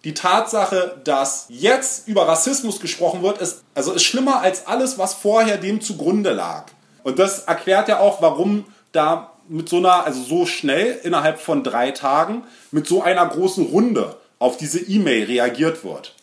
die 0.04 0.14
Tatsache, 0.14 1.00
dass 1.04 1.46
jetzt 1.48 2.08
über 2.08 2.26
Rassismus 2.26 2.80
gesprochen 2.80 3.22
wird, 3.22 3.38
ist, 3.38 3.62
also 3.74 3.92
ist 3.92 4.02
schlimmer 4.02 4.40
als 4.40 4.66
alles, 4.66 4.98
was 4.98 5.14
vorher 5.14 5.58
dem 5.58 5.80
zugrunde 5.80 6.32
lag. 6.32 6.66
Und 7.04 7.18
das 7.18 7.44
erklärt 7.44 7.88
ja 7.88 8.00
auch, 8.00 8.20
warum 8.20 8.64
da 8.90 9.31
mit 9.48 9.68
so 9.68 9.78
einer, 9.78 10.04
also 10.04 10.22
so 10.22 10.46
schnell 10.46 11.00
innerhalb 11.02 11.40
von 11.40 11.62
drei 11.64 11.90
Tagen, 11.90 12.44
mit 12.70 12.86
so 12.86 13.02
einer 13.02 13.26
großen 13.26 13.66
Runde 13.66 14.16
auf 14.38 14.56
diese 14.56 14.80
E-Mail 14.80 15.24
reagiert 15.24 15.84
wird. 15.84 16.14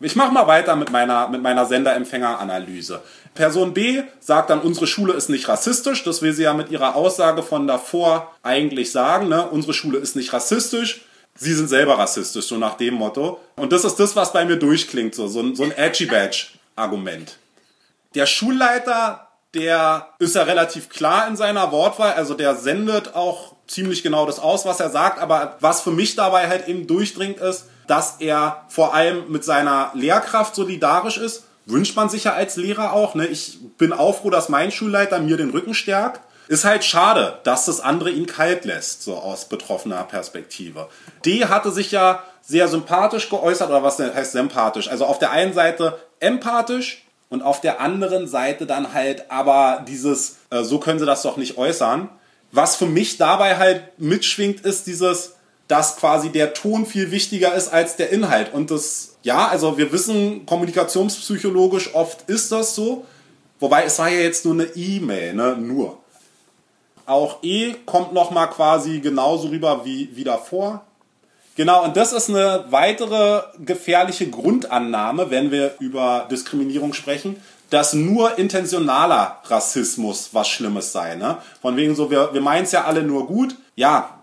Ich 0.00 0.14
mache 0.14 0.32
mal 0.32 0.46
weiter 0.46 0.76
mit 0.76 0.90
meiner, 0.90 1.28
mit 1.28 1.42
meiner 1.42 1.66
Senderempfängeranalyse. 1.66 3.02
Person 3.34 3.74
B 3.74 4.02
sagt 4.20 4.50
dann, 4.50 4.60
unsere 4.60 4.86
Schule 4.86 5.12
ist 5.12 5.28
nicht 5.28 5.48
rassistisch. 5.48 6.04
Das 6.04 6.22
will 6.22 6.32
sie 6.32 6.44
ja 6.44 6.54
mit 6.54 6.70
ihrer 6.70 6.94
Aussage 6.94 7.42
von 7.42 7.66
davor 7.66 8.32
eigentlich 8.42 8.92
sagen. 8.92 9.28
Ne? 9.28 9.48
Unsere 9.48 9.74
Schule 9.74 9.98
ist 9.98 10.16
nicht 10.16 10.32
rassistisch. 10.32 11.02
Sie 11.36 11.54
sind 11.54 11.68
selber 11.68 11.98
rassistisch, 11.98 12.46
so 12.46 12.56
nach 12.56 12.74
dem 12.76 12.94
Motto. 12.94 13.40
Und 13.56 13.72
das 13.72 13.84
ist 13.84 13.96
das, 13.96 14.16
was 14.16 14.32
bei 14.32 14.44
mir 14.44 14.56
durchklingt, 14.56 15.14
so, 15.14 15.28
so 15.28 15.40
ein, 15.40 15.54
so 15.54 15.62
ein 15.62 15.72
Edgy-Badge-Argument. 15.72 17.36
Der 18.14 18.26
Schulleiter, 18.26 19.27
der 19.54 20.08
ist 20.18 20.34
ja 20.34 20.42
relativ 20.42 20.88
klar 20.88 21.26
in 21.26 21.36
seiner 21.36 21.72
Wortwahl, 21.72 22.12
also 22.12 22.34
der 22.34 22.54
sendet 22.54 23.14
auch 23.14 23.54
ziemlich 23.66 24.02
genau 24.02 24.26
das 24.26 24.38
aus, 24.38 24.66
was 24.66 24.80
er 24.80 24.90
sagt. 24.90 25.20
Aber 25.20 25.56
was 25.60 25.80
für 25.80 25.90
mich 25.90 26.16
dabei 26.16 26.48
halt 26.48 26.68
eben 26.68 26.86
durchdringt, 26.86 27.38
ist, 27.38 27.66
dass 27.86 28.16
er 28.18 28.64
vor 28.68 28.94
allem 28.94 29.30
mit 29.30 29.44
seiner 29.44 29.90
Lehrkraft 29.94 30.54
solidarisch 30.54 31.18
ist. 31.18 31.44
Wünscht 31.66 31.96
man 31.96 32.08
sich 32.08 32.24
ja 32.24 32.32
als 32.32 32.56
Lehrer 32.56 32.92
auch. 32.92 33.14
Ne? 33.14 33.26
Ich 33.26 33.58
bin 33.76 33.92
auch 33.92 34.20
froh, 34.20 34.30
dass 34.30 34.48
mein 34.48 34.70
Schulleiter 34.70 35.20
mir 35.20 35.36
den 35.36 35.50
Rücken 35.50 35.74
stärkt. 35.74 36.20
Ist 36.48 36.64
halt 36.64 36.82
schade, 36.82 37.40
dass 37.44 37.66
das 37.66 37.80
andere 37.80 38.10
ihn 38.10 38.26
kalt 38.26 38.64
lässt, 38.64 39.02
so 39.02 39.16
aus 39.16 39.50
betroffener 39.50 40.02
Perspektive. 40.04 40.88
D 41.26 41.44
hatte 41.44 41.70
sich 41.70 41.92
ja 41.92 42.22
sehr 42.40 42.68
sympathisch 42.68 43.28
geäußert, 43.28 43.68
oder 43.68 43.82
was 43.82 43.98
heißt 43.98 44.32
sympathisch? 44.32 44.88
Also 44.88 45.04
auf 45.04 45.18
der 45.18 45.30
einen 45.30 45.52
Seite 45.52 45.98
empathisch 46.20 47.04
und 47.30 47.42
auf 47.42 47.60
der 47.60 47.80
anderen 47.80 48.26
Seite 48.26 48.66
dann 48.66 48.94
halt 48.94 49.30
aber 49.30 49.84
dieses, 49.86 50.36
äh, 50.50 50.62
so 50.62 50.78
können 50.78 50.98
sie 50.98 51.06
das 51.06 51.22
doch 51.22 51.36
nicht 51.36 51.58
äußern. 51.58 52.08
Was 52.52 52.76
für 52.76 52.86
mich 52.86 53.18
dabei 53.18 53.58
halt 53.58 53.98
mitschwingt, 53.98 54.62
ist 54.62 54.86
dieses, 54.86 55.34
dass 55.68 55.96
quasi 55.96 56.30
der 56.30 56.54
Ton 56.54 56.86
viel 56.86 57.10
wichtiger 57.10 57.54
ist 57.54 57.68
als 57.68 57.96
der 57.96 58.10
Inhalt. 58.10 58.54
Und 58.54 58.70
das, 58.70 59.16
ja, 59.22 59.48
also 59.48 59.76
wir 59.76 59.92
wissen, 59.92 60.46
kommunikationspsychologisch 60.46 61.94
oft 61.94 62.28
ist 62.28 62.50
das 62.50 62.74
so. 62.74 63.04
Wobei 63.60 63.84
es 63.84 63.98
war 63.98 64.08
ja 64.08 64.20
jetzt 64.20 64.46
nur 64.46 64.54
eine 64.54 64.64
E-Mail, 64.64 65.34
ne? 65.34 65.56
Nur. 65.56 65.98
Auch 67.04 67.42
E 67.42 67.74
kommt 67.84 68.12
nochmal 68.12 68.48
quasi 68.48 69.00
genauso 69.00 69.48
rüber 69.48 69.84
wie, 69.84 70.08
wie 70.14 70.24
davor. 70.24 70.84
Genau, 71.58 71.82
und 71.82 71.96
das 71.96 72.12
ist 72.12 72.28
eine 72.30 72.66
weitere 72.70 73.42
gefährliche 73.58 74.30
Grundannahme, 74.30 75.32
wenn 75.32 75.50
wir 75.50 75.74
über 75.80 76.28
Diskriminierung 76.30 76.92
sprechen, 76.92 77.42
dass 77.68 77.94
nur 77.94 78.38
intentionaler 78.38 79.38
Rassismus 79.42 80.30
was 80.32 80.48
Schlimmes 80.48 80.92
sei. 80.92 81.16
Ne? 81.16 81.38
Von 81.60 81.76
wegen 81.76 81.96
so, 81.96 82.12
wir, 82.12 82.32
wir 82.32 82.40
meinen 82.40 82.62
es 82.62 82.70
ja 82.70 82.84
alle 82.84 83.02
nur 83.02 83.26
gut. 83.26 83.56
Ja, 83.74 84.20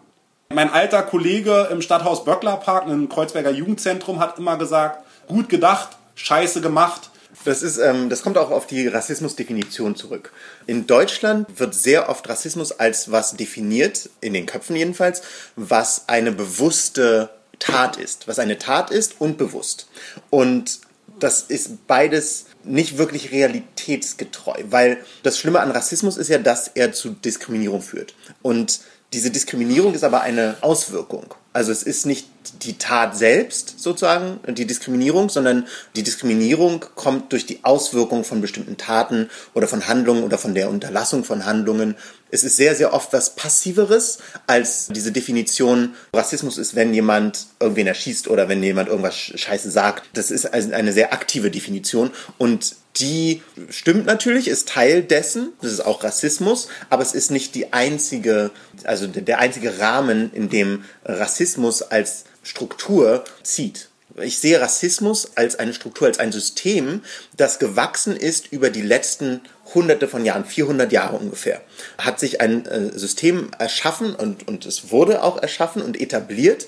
mein 0.47 0.71
alter 0.71 1.03
Kollege 1.03 1.67
im 1.69 1.81
Stadthaus 1.81 2.23
Böcklerpark, 2.23 2.87
im 2.87 3.09
Kreuzberger 3.09 3.51
Jugendzentrum, 3.51 4.21
hat 4.21 4.39
immer 4.39 4.55
gesagt, 4.55 5.03
gut 5.27 5.49
gedacht, 5.49 5.89
scheiße 6.15 6.61
gemacht. 6.61 7.09
Das, 7.45 7.61
ist, 7.61 7.77
ähm, 7.77 8.09
das 8.09 8.23
kommt 8.23 8.37
auch 8.37 8.51
auf 8.51 8.67
die 8.67 8.87
Rassismusdefinition 8.87 9.95
zurück. 9.95 10.33
In 10.65 10.87
Deutschland 10.87 11.59
wird 11.59 11.73
sehr 11.75 12.09
oft 12.09 12.27
Rassismus 12.27 12.71
als 12.73 13.11
was 13.11 13.37
definiert, 13.37 14.09
in 14.19 14.33
den 14.33 14.45
Köpfen 14.45 14.75
jedenfalls, 14.75 15.21
was 15.55 16.09
eine 16.09 16.31
bewusste 16.31 17.29
Tat 17.59 17.97
ist. 17.97 18.27
Was 18.27 18.39
eine 18.39 18.57
Tat 18.57 18.91
ist 18.91 19.15
und 19.19 19.37
bewusst. 19.37 19.87
Und 20.29 20.79
das 21.19 21.41
ist 21.41 21.87
beides 21.87 22.45
nicht 22.63 22.97
wirklich 22.97 23.31
realitätsgetreu, 23.31 24.63
weil 24.69 24.97
das 25.23 25.39
Schlimme 25.39 25.61
an 25.61 25.71
Rassismus 25.71 26.17
ist 26.17 26.29
ja, 26.29 26.39
dass 26.39 26.67
er 26.67 26.91
zu 26.91 27.11
Diskriminierung 27.11 27.81
führt. 27.81 28.15
Und 28.41 28.81
diese 29.15 29.31
Diskriminierung 29.31 29.93
ist 29.93 30.03
aber 30.03 30.21
eine 30.21 30.57
Auswirkung. 30.59 31.33
Also 31.53 31.71
es 31.71 31.83
ist 31.83 32.05
nicht 32.05 32.27
die 32.63 32.77
Tat 32.77 33.15
selbst 33.15 33.79
sozusagen, 33.79 34.41
die 34.45 34.67
Diskriminierung, 34.67 35.29
sondern 35.29 35.67
die 35.95 36.03
Diskriminierung 36.03 36.83
kommt 36.95 37.31
durch 37.31 37.45
die 37.45 37.63
Auswirkung 37.63 38.25
von 38.25 38.41
bestimmten 38.41 38.75
Taten 38.75 39.29
oder 39.53 39.69
von 39.69 39.87
Handlungen 39.87 40.25
oder 40.25 40.37
von 40.37 40.53
der 40.53 40.69
Unterlassung 40.69 41.23
von 41.23 41.45
Handlungen. 41.45 41.95
Es 42.29 42.43
ist 42.43 42.57
sehr, 42.57 42.75
sehr 42.75 42.93
oft 42.93 43.13
was 43.13 43.37
Passiveres 43.37 44.17
als 44.47 44.87
diese 44.87 45.13
Definition. 45.13 45.95
Rassismus 46.13 46.57
ist, 46.57 46.75
wenn 46.75 46.93
jemand 46.93 47.45
irgendwen 47.61 47.87
erschießt 47.87 48.27
oder 48.27 48.49
wenn 48.49 48.61
jemand 48.61 48.89
irgendwas 48.89 49.15
Scheiße 49.15 49.71
sagt. 49.71 50.09
Das 50.11 50.29
ist 50.29 50.45
also 50.45 50.73
eine 50.73 50.91
sehr 50.91 51.13
aktive 51.13 51.51
Definition 51.51 52.11
und 52.37 52.75
die 52.97 53.41
stimmt 53.69 54.05
natürlich, 54.05 54.47
ist 54.47 54.69
Teil 54.69 55.03
dessen, 55.03 55.53
das 55.61 55.73
ist 55.73 55.85
auch 55.85 56.03
Rassismus, 56.03 56.67
aber 56.89 57.01
es 57.01 57.13
ist 57.13 57.31
nicht 57.31 57.55
die 57.55 57.73
einzige, 57.73 58.51
also 58.83 59.07
der 59.07 59.39
einzige 59.39 59.79
Rahmen, 59.79 60.31
in 60.33 60.49
dem 60.49 60.85
Rassismus 61.03 61.81
als 61.81 62.25
Struktur 62.43 63.23
zieht. 63.43 63.89
Ich 64.21 64.39
sehe 64.39 64.61
Rassismus 64.61 65.31
als 65.35 65.57
eine 65.57 65.73
Struktur, 65.73 66.07
als 66.07 66.19
ein 66.19 66.31
System, 66.31 67.01
das 67.35 67.59
gewachsen 67.59 68.15
ist 68.15 68.51
über 68.53 68.69
die 68.69 68.81
letzten 68.81 69.41
hunderte 69.73 70.07
von 70.07 70.23
Jahren, 70.23 70.45
400 70.45 70.89
Jahre 70.91 71.17
ungefähr, 71.17 71.61
hat 71.97 72.19
sich 72.19 72.39
ein 72.39 72.65
äh, 72.65 72.97
System 72.97 73.51
erschaffen 73.59 74.15
und, 74.15 74.47
und 74.47 74.65
es 74.65 74.91
wurde 74.91 75.21
auch 75.21 75.41
erschaffen 75.41 75.81
und 75.81 75.99
etabliert, 75.99 76.65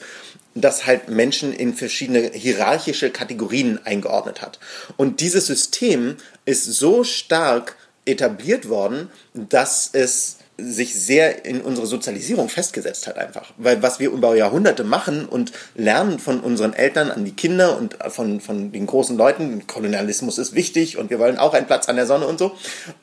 das 0.62 0.86
halt 0.86 1.10
Menschen 1.10 1.54
in 1.54 1.74
verschiedene 1.74 2.32
hierarchische 2.32 3.10
Kategorien 3.10 3.80
eingeordnet 3.86 4.42
hat. 4.42 4.60
Und 4.96 5.22
dieses 5.22 5.48
System 5.48 6.18
ist 6.46 6.66
so 6.66 7.04
stark 7.04 7.76
etabliert 8.06 8.70
worden, 8.70 9.10
dass 9.34 9.90
es 9.92 10.38
sich 10.58 10.96
sehr 10.96 11.46
in 11.46 11.62
unsere 11.62 11.86
Sozialisierung 11.86 12.50
festgesetzt 12.50 13.06
hat 13.06 13.18
einfach. 13.18 13.54
Weil 13.58 13.84
was 13.84 14.00
wir 14.00 14.10
über 14.10 14.36
Jahrhunderte 14.36 14.84
machen 14.84 15.26
und 15.26 15.52
lernen 15.76 16.18
von 16.18 16.40
unseren 16.40 16.74
Eltern 16.74 17.12
an 17.12 17.26
die 17.26 17.34
Kinder 17.34 17.78
und 17.78 17.98
von, 18.10 18.42
von 18.42 18.72
den 18.72 18.88
großen 18.88 19.16
Leuten, 19.18 19.68
Kolonialismus 19.68 20.40
ist 20.40 20.56
wichtig 20.56 20.98
und 20.98 21.12
wir 21.12 21.20
wollen 21.20 21.38
auch 21.38 21.54
einen 21.54 21.68
Platz 21.68 21.88
an 21.90 21.96
der 21.96 22.08
Sonne 22.08 22.26
und 22.26 22.40
so, 22.40 22.56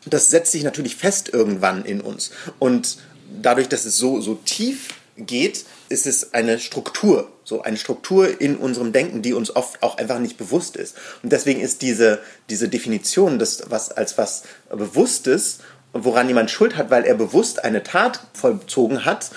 das 0.04 0.28
setzt 0.28 0.50
sich 0.50 0.64
natürlich 0.64 0.96
fest 0.96 1.30
irgendwann 1.32 1.84
in 1.84 2.00
uns. 2.00 2.32
Und 2.58 2.98
dadurch, 3.40 3.68
dass 3.68 3.84
es 3.84 3.96
so, 3.96 4.20
so 4.20 4.34
tief 4.44 4.88
geht, 5.16 5.64
ist 5.88 6.06
es 6.06 6.34
eine 6.34 6.58
Struktur, 6.58 7.30
so 7.44 7.62
eine 7.62 7.76
Struktur 7.76 8.40
in 8.40 8.56
unserem 8.56 8.92
Denken, 8.92 9.22
die 9.22 9.32
uns 9.32 9.54
oft 9.54 9.82
auch 9.82 9.98
einfach 9.98 10.18
nicht 10.18 10.36
bewusst 10.36 10.76
ist. 10.76 10.96
Und 11.22 11.30
deswegen 11.32 11.60
ist 11.60 11.82
diese, 11.82 12.20
diese 12.50 12.68
Definition 12.68 13.38
des, 13.38 13.64
was, 13.68 13.90
als 13.92 14.18
was 14.18 14.44
Bewusstes, 14.70 15.58
woran 15.92 16.28
jemand 16.28 16.50
Schuld 16.50 16.76
hat, 16.76 16.90
weil 16.90 17.04
er 17.04 17.14
bewusst 17.14 17.64
eine 17.64 17.82
Tat 17.82 18.20
vollzogen 18.32 19.04
hat, 19.04 19.30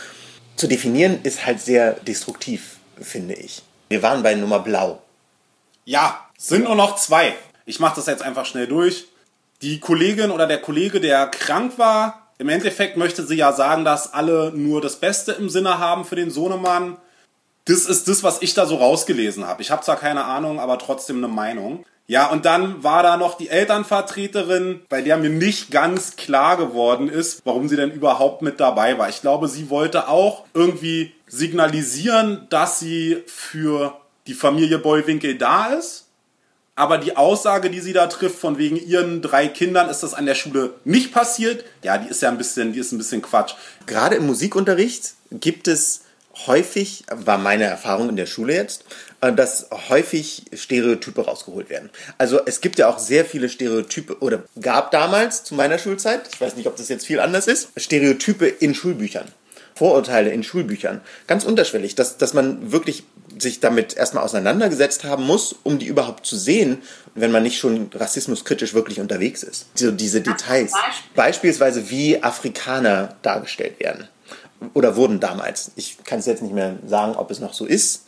zu 0.55 0.67
definieren, 0.67 1.19
ist 1.23 1.45
halt 1.45 1.61
sehr 1.61 1.93
destruktiv, 1.93 2.77
finde 2.99 3.35
ich. 3.35 3.61
Wir 3.89 4.01
waren 4.01 4.23
bei 4.23 4.33
Nummer 4.33 4.59
Blau. 4.59 5.01
Ja, 5.85 6.25
sind 6.37 6.65
nur 6.65 6.75
noch 6.75 6.95
zwei. 6.95 7.35
Ich 7.65 7.79
mache 7.79 7.95
das 7.97 8.07
jetzt 8.07 8.23
einfach 8.23 8.45
schnell 8.45 8.67
durch. 8.67 9.05
Die 9.61 9.79
Kollegin 9.79 10.31
oder 10.31 10.47
der 10.47 10.61
Kollege, 10.61 10.99
der 10.99 11.27
krank 11.27 11.77
war, 11.77 12.26
im 12.37 12.49
Endeffekt 12.49 12.97
möchte 12.97 13.25
sie 13.25 13.35
ja 13.35 13.53
sagen, 13.53 13.83
dass 13.83 14.13
alle 14.13 14.51
nur 14.55 14.81
das 14.81 14.97
Beste 14.97 15.31
im 15.33 15.49
Sinne 15.49 15.79
haben 15.79 16.05
für 16.05 16.15
den 16.15 16.29
Sohnemann. 16.29 16.97
Das 17.65 17.85
ist 17.85 18.07
das, 18.07 18.23
was 18.23 18.41
ich 18.41 18.53
da 18.53 18.65
so 18.65 18.75
rausgelesen 18.75 19.45
habe. 19.45 19.61
Ich 19.61 19.71
habe 19.71 19.83
zwar 19.83 19.97
keine 19.97 20.25
Ahnung, 20.25 20.59
aber 20.59 20.77
trotzdem 20.77 21.17
eine 21.17 21.27
Meinung. 21.27 21.83
Ja, 22.09 22.27
und 22.27 22.45
dann 22.45 22.83
war 22.83 23.03
da 23.03 23.17
noch 23.17 23.35
die 23.35 23.49
Elternvertreterin, 23.49 24.81
bei 24.87 25.01
der 25.01 25.17
mir 25.17 25.29
nicht 25.29 25.71
ganz 25.71 26.15
klar 26.15 26.55
geworden 26.55 27.09
ist, 27.09 27.41
warum 27.43 27.67
sie 27.67 27.75
denn 27.75 27.91
überhaupt 27.91 28.41
mit 28.41 28.61
dabei 28.61 28.97
war. 28.97 29.09
Ich 29.09 29.19
glaube, 29.19 29.49
sie 29.49 29.69
wollte 29.69 30.07
auch 30.07 30.45
irgendwie 30.53 31.13
signalisieren, 31.27 32.47
dass 32.49 32.79
sie 32.79 33.23
für 33.25 33.99
die 34.27 34.33
Familie 34.33 34.79
Bollwinkel 34.79 35.37
da 35.37 35.73
ist 35.73 36.06
aber 36.77 36.99
die 36.99 37.17
Aussage, 37.17 37.71
die 37.71 37.81
sie 37.81 37.91
da 37.91 38.05
trifft, 38.05 38.37
von 38.37 38.57
wegen 38.59 38.77
ihren 38.77 39.23
drei 39.23 39.47
Kindern 39.47 39.89
ist 39.89 40.03
das 40.03 40.13
an 40.13 40.27
der 40.27 40.35
Schule 40.35 40.75
nicht 40.85 41.11
passiert, 41.11 41.65
ja, 41.83 41.97
die 41.97 42.07
ist 42.07 42.21
ja 42.21 42.29
ein 42.29 42.37
bisschen, 42.37 42.71
die 42.71 42.79
ist 42.79 42.91
ein 42.91 42.99
bisschen 42.99 43.23
Quatsch. 43.23 43.55
Gerade 43.87 44.15
im 44.15 44.27
Musikunterricht 44.27 45.15
gibt 45.31 45.67
es 45.67 46.01
häufig, 46.45 47.03
war 47.09 47.39
meine 47.39 47.63
Erfahrung 47.63 48.09
in 48.09 48.15
der 48.15 48.27
Schule 48.27 48.53
jetzt, 48.53 48.85
äh, 49.21 49.33
dass 49.33 49.69
häufig 49.89 50.45
Stereotype 50.53 51.25
rausgeholt 51.25 51.71
werden. 51.71 51.89
Also 52.19 52.41
es 52.45 52.61
gibt 52.61 52.77
ja 52.77 52.87
auch 52.89 52.99
sehr 52.99 53.25
viele 53.25 53.49
Stereotype 53.49 54.19
oder 54.19 54.43
gab 54.61 54.91
damals 54.91 55.43
zu 55.43 55.55
meiner 55.55 55.79
Schulzeit, 55.79 56.29
ich 56.31 56.39
weiß 56.39 56.55
nicht, 56.57 56.67
ob 56.67 56.75
das 56.75 56.89
jetzt 56.89 57.07
viel 57.07 57.19
anders 57.19 57.47
ist, 57.47 57.69
Stereotype 57.75 58.45
in 58.45 58.75
Schulbüchern. 58.75 59.27
Vorurteile 59.73 60.31
in 60.31 60.43
Schulbüchern. 60.43 61.01
Ganz 61.27 61.43
unterschwellig, 61.43 61.93
dass, 61.95 62.17
dass 62.17 62.33
man 62.33 62.71
wirklich 62.71 63.03
sich 63.37 63.59
damit 63.59 63.95
erstmal 63.95 64.23
auseinandergesetzt 64.23 65.03
haben 65.03 65.25
muss, 65.25 65.55
um 65.63 65.79
die 65.79 65.87
überhaupt 65.87 66.25
zu 66.25 66.37
sehen, 66.37 66.81
wenn 67.15 67.31
man 67.31 67.43
nicht 67.43 67.59
schon 67.59 67.89
rassismuskritisch 67.93 68.73
wirklich 68.73 68.99
unterwegs 68.99 69.43
ist. 69.43 69.67
So 69.75 69.91
diese 69.91 70.21
Details. 70.21 70.73
Beispielsweise 71.15 71.89
wie 71.89 72.23
Afrikaner 72.23 73.15
dargestellt 73.21 73.79
werden. 73.79 74.07
Oder 74.73 74.95
wurden 74.95 75.19
damals. 75.19 75.71
Ich 75.75 76.03
kann 76.03 76.19
es 76.19 76.25
jetzt 76.25 76.41
nicht 76.41 76.53
mehr 76.53 76.77
sagen, 76.87 77.15
ob 77.15 77.29
es 77.29 77.39
noch 77.39 77.53
so 77.53 77.65
ist. 77.65 78.05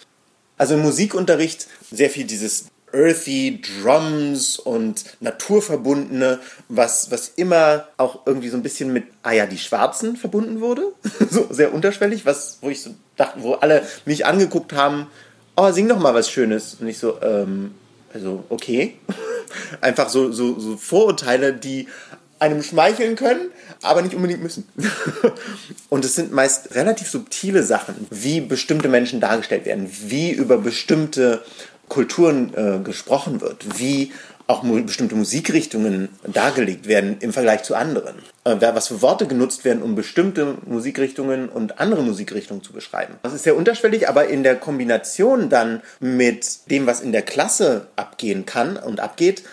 Also 0.57 0.73
im 0.73 0.81
Musikunterricht 0.81 1.67
sehr 1.91 2.09
viel 2.09 2.25
dieses 2.25 2.65
earthy 2.93 3.61
Drums 3.61 4.57
und 4.59 5.03
naturverbundene, 5.19 6.39
was, 6.67 7.11
was 7.11 7.29
immer 7.29 7.87
auch 7.97 8.25
irgendwie 8.25 8.49
so 8.49 8.57
ein 8.57 8.63
bisschen 8.63 8.93
mit, 8.93 9.05
ah 9.23 9.31
ja, 9.31 9.45
die 9.45 9.57
Schwarzen 9.57 10.15
verbunden 10.17 10.61
wurde. 10.61 10.83
so 11.29 11.47
sehr 11.49 11.73
unterschwellig, 11.73 12.25
was, 12.25 12.59
wo 12.61 12.69
ich 12.69 12.81
so 12.81 12.95
dachte, 13.17 13.41
wo 13.41 13.53
alle 13.53 13.83
mich 14.05 14.25
angeguckt 14.25 14.73
haben, 14.73 15.07
oh, 15.55 15.71
sing 15.71 15.87
doch 15.87 15.99
mal 15.99 16.13
was 16.13 16.29
Schönes. 16.29 16.77
Und 16.79 16.87
ich 16.87 16.97
so, 16.97 17.21
ähm, 17.21 17.71
also, 18.13 18.43
okay. 18.49 18.97
Einfach 19.81 20.09
so, 20.09 20.31
so, 20.31 20.59
so 20.59 20.77
Vorurteile, 20.77 21.53
die 21.53 21.87
einem 22.39 22.63
schmeicheln 22.63 23.15
können, 23.15 23.51
aber 23.81 24.01
nicht 24.01 24.15
unbedingt 24.15 24.41
müssen. 24.41 24.67
und 25.89 26.05
es 26.05 26.15
sind 26.15 26.31
meist 26.31 26.73
relativ 26.75 27.09
subtile 27.09 27.63
Sachen, 27.63 28.07
wie 28.09 28.39
bestimmte 28.39 28.87
Menschen 28.87 29.19
dargestellt 29.19 29.65
werden, 29.65 29.89
wie 30.05 30.31
über 30.31 30.57
bestimmte 30.57 31.43
Kulturen 31.89 32.53
äh, 32.55 32.79
gesprochen 32.83 33.41
wird, 33.41 33.79
wie 33.79 34.13
auch 34.47 34.63
mu 34.63 34.81
bestimmte 34.83 35.15
Musikrichtungen 35.15 36.09
dargelegt 36.25 36.87
werden 36.87 37.17
im 37.19 37.33
Vergleich 37.33 37.63
zu 37.63 37.75
anderen. 37.75 38.15
Äh, 38.45 38.57
was 38.61 38.87
für 38.87 39.01
Worte 39.01 39.27
genutzt 39.27 39.63
werden, 39.63 39.83
um 39.83 39.95
bestimmte 39.95 40.55
Musikrichtungen 40.65 41.49
und 41.49 41.79
andere 41.79 42.01
Musikrichtungen 42.01 42.63
zu 42.63 42.73
beschreiben. 42.73 43.15
Das 43.21 43.33
ist 43.33 43.43
sehr 43.43 43.55
unterschwellig, 43.55 44.09
aber 44.09 44.27
in 44.27 44.43
der 44.43 44.55
Kombination 44.55 45.49
dann 45.49 45.81
mit 45.99 46.71
dem, 46.71 46.87
was 46.87 47.01
in 47.01 47.11
der 47.11 47.21
Klasse 47.21 47.87
abgehen 47.95 48.45
kann 48.45 48.77
und 48.77 48.99
abgeht, 48.99 49.43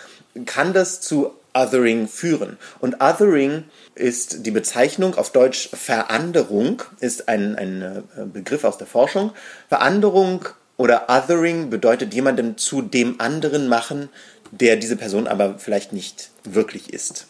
kann 0.45 0.73
das 0.73 1.01
zu 1.01 1.31
Othering 1.53 2.07
führen. 2.07 2.57
Und 2.79 3.01
Othering 3.01 3.65
ist 3.95 4.45
die 4.45 4.51
Bezeichnung 4.51 5.15
auf 5.15 5.31
Deutsch 5.31 5.69
Veranderung, 5.73 6.83
ist 6.99 7.29
ein, 7.29 7.55
ein 7.55 7.81
äh, 7.81 8.25
Begriff 8.25 8.63
aus 8.63 8.77
der 8.77 8.87
Forschung. 8.87 9.31
Veranderung 9.69 10.45
oder 10.77 11.09
Othering 11.09 11.69
bedeutet 11.69 12.13
jemandem 12.13 12.57
zu 12.57 12.81
dem 12.81 13.19
anderen 13.19 13.67
machen, 13.67 14.09
der 14.51 14.77
diese 14.77 14.95
Person 14.95 15.27
aber 15.27 15.59
vielleicht 15.59 15.91
nicht 15.91 16.29
wirklich 16.43 16.93
ist. 16.93 17.27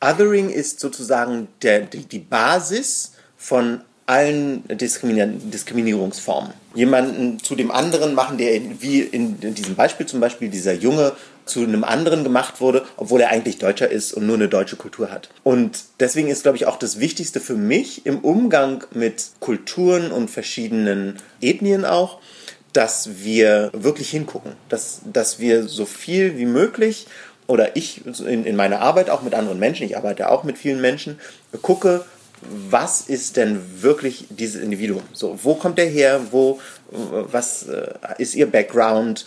Othering 0.00 0.48
ist 0.48 0.80
sozusagen 0.80 1.48
der, 1.62 1.80
die, 1.80 2.04
die 2.04 2.18
Basis 2.18 3.12
von 3.36 3.82
allen 4.06 4.64
Diskriminierungsformen. 4.68 6.52
Jemanden 6.74 7.38
zu 7.38 7.54
dem 7.54 7.70
anderen 7.70 8.14
machen, 8.14 8.36
der 8.38 8.60
wie 8.80 9.00
in, 9.00 9.40
in 9.40 9.54
diesem 9.54 9.76
Beispiel 9.76 10.06
zum 10.06 10.20
Beispiel 10.20 10.48
dieser 10.48 10.72
Junge 10.72 11.12
zu 11.44 11.62
einem 11.62 11.84
anderen 11.84 12.24
gemacht 12.24 12.60
wurde, 12.60 12.84
obwohl 12.96 13.20
er 13.20 13.30
eigentlich 13.30 13.58
Deutscher 13.58 13.90
ist 13.90 14.12
und 14.12 14.26
nur 14.26 14.36
eine 14.36 14.48
deutsche 14.48 14.76
Kultur 14.76 15.10
hat. 15.10 15.28
Und 15.42 15.78
deswegen 16.00 16.28
ist, 16.28 16.42
glaube 16.42 16.56
ich, 16.56 16.66
auch 16.66 16.78
das 16.78 17.00
Wichtigste 17.00 17.40
für 17.40 17.56
mich 17.56 18.06
im 18.06 18.20
Umgang 18.20 18.84
mit 18.92 19.30
Kulturen 19.40 20.12
und 20.12 20.30
verschiedenen 20.30 21.16
Ethnien 21.40 21.84
auch, 21.84 22.20
dass 22.72 23.22
wir 23.22 23.70
wirklich 23.74 24.10
hingucken, 24.10 24.52
dass, 24.68 25.00
dass 25.04 25.38
wir 25.38 25.68
so 25.68 25.84
viel 25.84 26.38
wie 26.38 26.46
möglich 26.46 27.06
oder 27.46 27.76
ich 27.76 28.02
in, 28.06 28.44
in 28.44 28.56
meiner 28.56 28.80
Arbeit 28.80 29.10
auch 29.10 29.22
mit 29.22 29.34
anderen 29.34 29.58
Menschen, 29.58 29.84
ich 29.84 29.96
arbeite 29.96 30.30
auch 30.30 30.44
mit 30.44 30.56
vielen 30.56 30.80
Menschen, 30.80 31.18
gucke, 31.60 32.04
was 32.70 33.02
ist 33.02 33.36
denn 33.36 33.60
wirklich 33.82 34.26
dieses 34.30 34.60
Individuum? 34.60 35.02
So, 35.12 35.38
wo 35.42 35.54
kommt 35.54 35.78
er 35.78 35.86
her? 35.86 36.20
Wo, 36.30 36.60
was 36.90 37.68
äh, 37.68 37.94
ist 38.18 38.34
ihr 38.34 38.50
Background? 38.50 39.26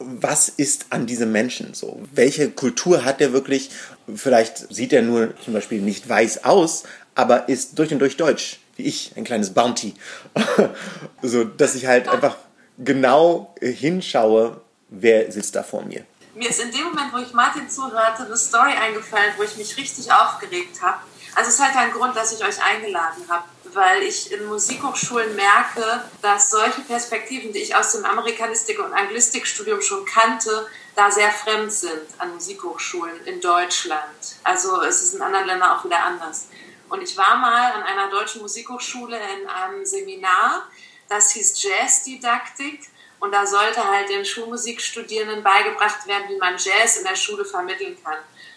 Was 0.00 0.48
ist 0.48 0.86
an 0.90 1.06
diesem 1.06 1.30
Menschen 1.30 1.74
so? 1.74 2.00
Welche 2.12 2.50
Kultur 2.50 3.04
hat 3.04 3.20
er 3.20 3.32
wirklich? 3.32 3.70
Vielleicht 4.14 4.72
sieht 4.72 4.92
er 4.92 5.02
nur 5.02 5.34
zum 5.44 5.52
Beispiel 5.52 5.80
nicht 5.80 6.08
weiß 6.08 6.44
aus, 6.44 6.84
aber 7.14 7.48
ist 7.48 7.78
durch 7.78 7.92
und 7.92 7.98
durch 7.98 8.16
deutsch, 8.16 8.60
wie 8.76 8.84
ich, 8.84 9.12
ein 9.16 9.24
kleines 9.24 9.50
Bounty. 9.52 9.94
so, 11.22 11.44
dass 11.44 11.74
ich 11.74 11.86
halt 11.86 12.08
einfach 12.08 12.36
genau 12.78 13.54
hinschaue, 13.60 14.60
wer 14.88 15.30
sitzt 15.30 15.54
da 15.54 15.62
vor 15.62 15.84
mir. 15.84 16.04
Mir 16.34 16.48
ist 16.48 16.62
in 16.62 16.70
dem 16.70 16.84
Moment, 16.84 17.12
wo 17.12 17.18
ich 17.18 17.32
Martin 17.34 17.68
zuhörte, 17.68 18.24
eine 18.24 18.36
Story 18.36 18.72
eingefallen, 18.72 19.34
wo 19.36 19.42
ich 19.42 19.56
mich 19.56 19.76
richtig 19.76 20.10
aufgeregt 20.10 20.80
habe 20.80 21.00
also 21.34 21.48
es 21.48 21.54
ist 21.54 21.64
halt 21.64 21.76
ein 21.76 21.92
Grund, 21.92 22.16
dass 22.16 22.32
ich 22.32 22.44
euch 22.44 22.62
eingeladen 22.62 23.24
habe, 23.28 23.44
weil 23.74 24.02
ich 24.02 24.32
in 24.32 24.46
Musikhochschulen 24.46 25.34
merke, 25.36 26.04
dass 26.22 26.50
solche 26.50 26.80
Perspektiven, 26.82 27.52
die 27.52 27.60
ich 27.60 27.74
aus 27.74 27.92
dem 27.92 28.04
Amerikanistik- 28.04 28.78
und 28.78 28.92
Anglistikstudium 28.92 29.80
schon 29.80 30.04
kannte, 30.04 30.66
da 30.96 31.10
sehr 31.10 31.30
fremd 31.30 31.72
sind 31.72 32.02
an 32.18 32.34
Musikhochschulen 32.34 33.24
in 33.26 33.40
Deutschland. 33.40 34.36
Also 34.44 34.82
es 34.82 35.02
ist 35.02 35.14
in 35.14 35.22
anderen 35.22 35.46
Ländern 35.46 35.70
auch 35.70 35.84
wieder 35.84 36.02
anders. 36.02 36.48
Und 36.88 37.02
ich 37.02 37.16
war 37.16 37.36
mal 37.36 37.72
an 37.72 37.82
einer 37.84 38.10
deutschen 38.10 38.42
Musikhochschule 38.42 39.16
in 39.16 39.48
einem 39.48 39.84
Seminar, 39.86 40.68
das 41.08 41.32
hieß 41.32 41.62
Jazzdidaktik. 41.62 42.88
Und 43.20 43.32
da 43.32 43.46
sollte 43.46 43.86
halt 43.86 44.08
den 44.08 44.24
Schulmusikstudierenden 44.24 45.42
beigebracht 45.42 46.06
werden, 46.06 46.30
wie 46.30 46.38
man 46.38 46.56
Jazz 46.56 46.96
in 46.96 47.04
der 47.04 47.16
Schule 47.16 47.44
vermitteln 47.44 47.96
kann. 48.02 48.16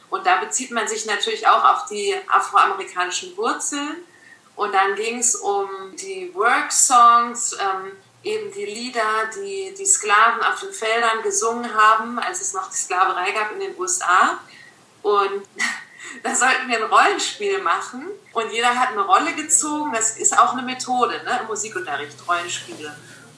Und 0.10 0.26
da 0.26 0.38
bezieht 0.38 0.72
man 0.72 0.88
sich 0.88 1.06
natürlich 1.06 1.46
auch 1.48 1.64
auf 1.66 1.86
die 1.90 2.16
afroamerikanischen 2.28 3.36
Wurzeln. 3.36 4.06
Und 4.56 4.74
dann 4.74 4.96
ging 4.96 5.20
es 5.20 5.36
um 5.36 5.68
die 5.96 6.34
Work-Songs, 6.34 7.54
ähm, 7.54 7.92
eben 8.24 8.52
die 8.54 8.66
Lieder, 8.66 9.30
die 9.36 9.74
die 9.78 9.86
Sklaven 9.86 10.42
auf 10.44 10.60
den 10.60 10.72
Feldern 10.72 11.22
gesungen 11.24 11.74
haben, 11.74 12.20
als 12.20 12.42
es 12.42 12.54
noch 12.54 12.70
die 12.70 12.78
Sklaverei 12.78 13.32
gab 13.32 13.52
in 13.52 13.60
den 13.60 13.80
USA. 13.80 14.40
Und 15.02 15.44
da 16.24 16.36
sollten 16.36 16.68
wir 16.68 16.78
ein 16.78 16.92
Rollenspiel 16.92 17.62
machen 17.62 18.08
und 18.34 18.52
jeder 18.52 18.80
hat 18.80 18.90
eine 18.90 19.02
Rolle 19.02 19.34
gezogen. 19.34 19.92
Das 19.94 20.18
ist 20.18 20.38
auch 20.38 20.54
eine 20.54 20.62
Methode 20.62 21.22
ne, 21.24 21.40
im 21.42 21.48
Musikunterricht, 21.48 22.18
Rollenspiele. 22.28 22.96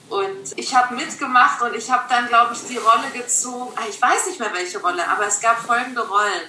Und 0.08 0.56
ich 0.56 0.74
habe 0.74 0.94
mitgemacht 0.94 1.60
und 1.62 1.74
ich 1.74 1.90
habe 1.90 2.04
dann, 2.08 2.28
glaube 2.28 2.54
ich, 2.54 2.64
die 2.68 2.76
Rolle 2.76 3.10
gezogen. 3.12 3.72
Ah, 3.76 3.86
ich 3.88 4.00
weiß 4.00 4.26
nicht 4.26 4.38
mehr 4.38 4.52
welche 4.52 4.78
Rolle, 4.78 5.06
aber 5.08 5.26
es 5.26 5.40
gab 5.40 5.58
folgende 5.58 6.06
Rollen. 6.06 6.48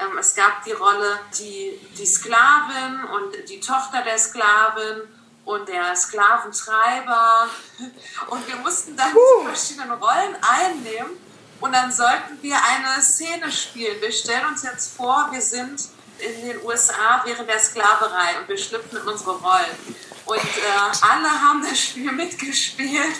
Ähm, 0.00 0.18
es 0.18 0.34
gab 0.34 0.64
die 0.64 0.72
Rolle 0.72 1.20
die, 1.38 1.78
die 1.96 2.06
Sklavin 2.06 3.04
und 3.04 3.48
die 3.48 3.60
Tochter 3.60 4.02
der 4.02 4.18
Sklavin 4.18 5.02
und 5.44 5.68
der 5.68 5.94
Sklaventreiber. 5.96 7.48
Und 8.28 8.46
wir 8.46 8.56
mussten 8.56 8.96
dann 8.96 9.12
uh. 9.14 9.44
verschiedene 9.46 9.94
Rollen 9.94 10.36
einnehmen 10.42 11.18
und 11.60 11.72
dann 11.72 11.92
sollten 11.92 12.40
wir 12.40 12.56
eine 12.56 13.02
Szene 13.02 13.50
spielen. 13.50 14.00
Wir 14.00 14.12
stellen 14.12 14.46
uns 14.46 14.62
jetzt 14.62 14.96
vor, 14.96 15.28
wir 15.30 15.40
sind 15.40 15.88
in 16.18 16.46
den 16.46 16.64
USA 16.64 17.22
während 17.24 17.48
der 17.48 17.58
Sklaverei 17.58 18.38
und 18.40 18.48
wir 18.48 18.58
schlüpfen 18.58 18.98
in 18.98 19.08
unsere 19.08 19.32
Rollen. 19.32 19.96
Und 20.30 20.38
äh, 20.38 21.10
alle 21.10 21.28
haben 21.28 21.60
das 21.68 21.76
Spiel 21.76 22.12
mitgespielt 22.12 23.18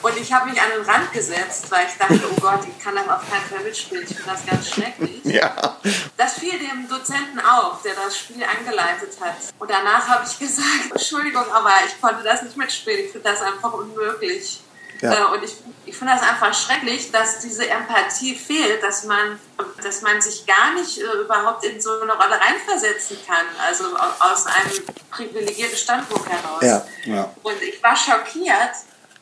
und 0.00 0.16
ich 0.16 0.32
habe 0.32 0.48
mich 0.48 0.58
an 0.58 0.68
den 0.74 0.88
Rand 0.88 1.12
gesetzt, 1.12 1.70
weil 1.70 1.86
ich 1.86 1.98
dachte, 1.98 2.18
oh 2.32 2.40
Gott, 2.40 2.60
ich 2.66 2.82
kann 2.82 2.94
das 2.94 3.06
auf 3.06 3.30
keinen 3.30 3.44
Fall 3.44 3.62
mitspielen. 3.62 4.04
Ich 4.08 4.16
finde 4.16 4.30
das 4.30 4.46
ganz 4.46 4.70
schrecklich. 4.70 5.22
Ja. 5.24 5.76
Das 6.16 6.38
fiel 6.38 6.58
dem 6.58 6.88
Dozenten 6.88 7.40
auf, 7.40 7.82
der 7.82 7.94
das 7.94 8.16
Spiel 8.16 8.42
angeleitet 8.42 9.18
hat. 9.20 9.36
Und 9.58 9.70
danach 9.70 10.08
habe 10.08 10.24
ich 10.26 10.38
gesagt, 10.38 10.92
Entschuldigung, 10.92 11.44
aber 11.52 11.72
ich 11.86 12.00
konnte 12.00 12.22
das 12.22 12.42
nicht 12.42 12.56
mitspielen. 12.56 13.04
Ich 13.04 13.12
finde 13.12 13.28
das 13.28 13.42
einfach 13.42 13.74
unmöglich. 13.74 14.60
Ja. 15.00 15.12
Äh, 15.12 15.34
und 15.34 15.44
ich, 15.44 15.56
ich 15.84 15.96
finde 15.96 16.14
das 16.14 16.22
einfach 16.22 16.52
schrecklich, 16.54 17.10
dass 17.10 17.40
diese 17.40 17.68
Empathie 17.68 18.34
fehlt, 18.34 18.82
dass 18.82 19.04
man, 19.04 19.38
dass 19.82 20.02
man 20.02 20.20
sich 20.20 20.46
gar 20.46 20.72
nicht 20.74 20.98
äh, 20.98 21.22
überhaupt 21.22 21.64
in 21.64 21.80
so 21.80 22.00
eine 22.00 22.12
Rolle 22.12 22.40
reinversetzen 22.40 23.18
kann, 23.26 23.46
also 23.66 23.84
aus 24.20 24.46
einem 24.46 24.84
privilegierten 25.10 25.76
Standpunkt 25.76 26.28
heraus. 26.28 26.62
Ja. 26.62 26.86
Ja. 27.04 27.30
Und 27.42 27.62
ich 27.62 27.82
war 27.82 27.96
schockiert, 27.96 28.72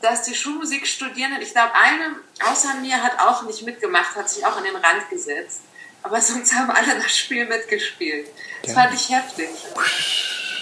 dass 0.01 0.23
die 0.23 0.35
Schulmusikstudierenden, 0.35 1.43
ich 1.43 1.53
glaube, 1.53 1.73
eine 1.75 2.17
außer 2.51 2.75
mir 2.81 3.03
hat 3.03 3.19
auch 3.21 3.43
nicht 3.43 3.63
mitgemacht, 3.63 4.15
hat 4.17 4.29
sich 4.29 4.45
auch 4.45 4.57
an 4.57 4.65
den 4.65 4.77
Rand 4.77 5.09
gesetzt. 5.11 5.63
Aber 6.03 6.21
sonst 6.21 6.55
haben 6.55 6.71
alle 6.71 7.01
das 7.01 7.17
Spiel 7.17 7.47
mitgespielt. 7.47 8.29
Das 8.63 8.75
fand 8.75 8.93
ich 8.95 9.09
heftig 9.09 9.49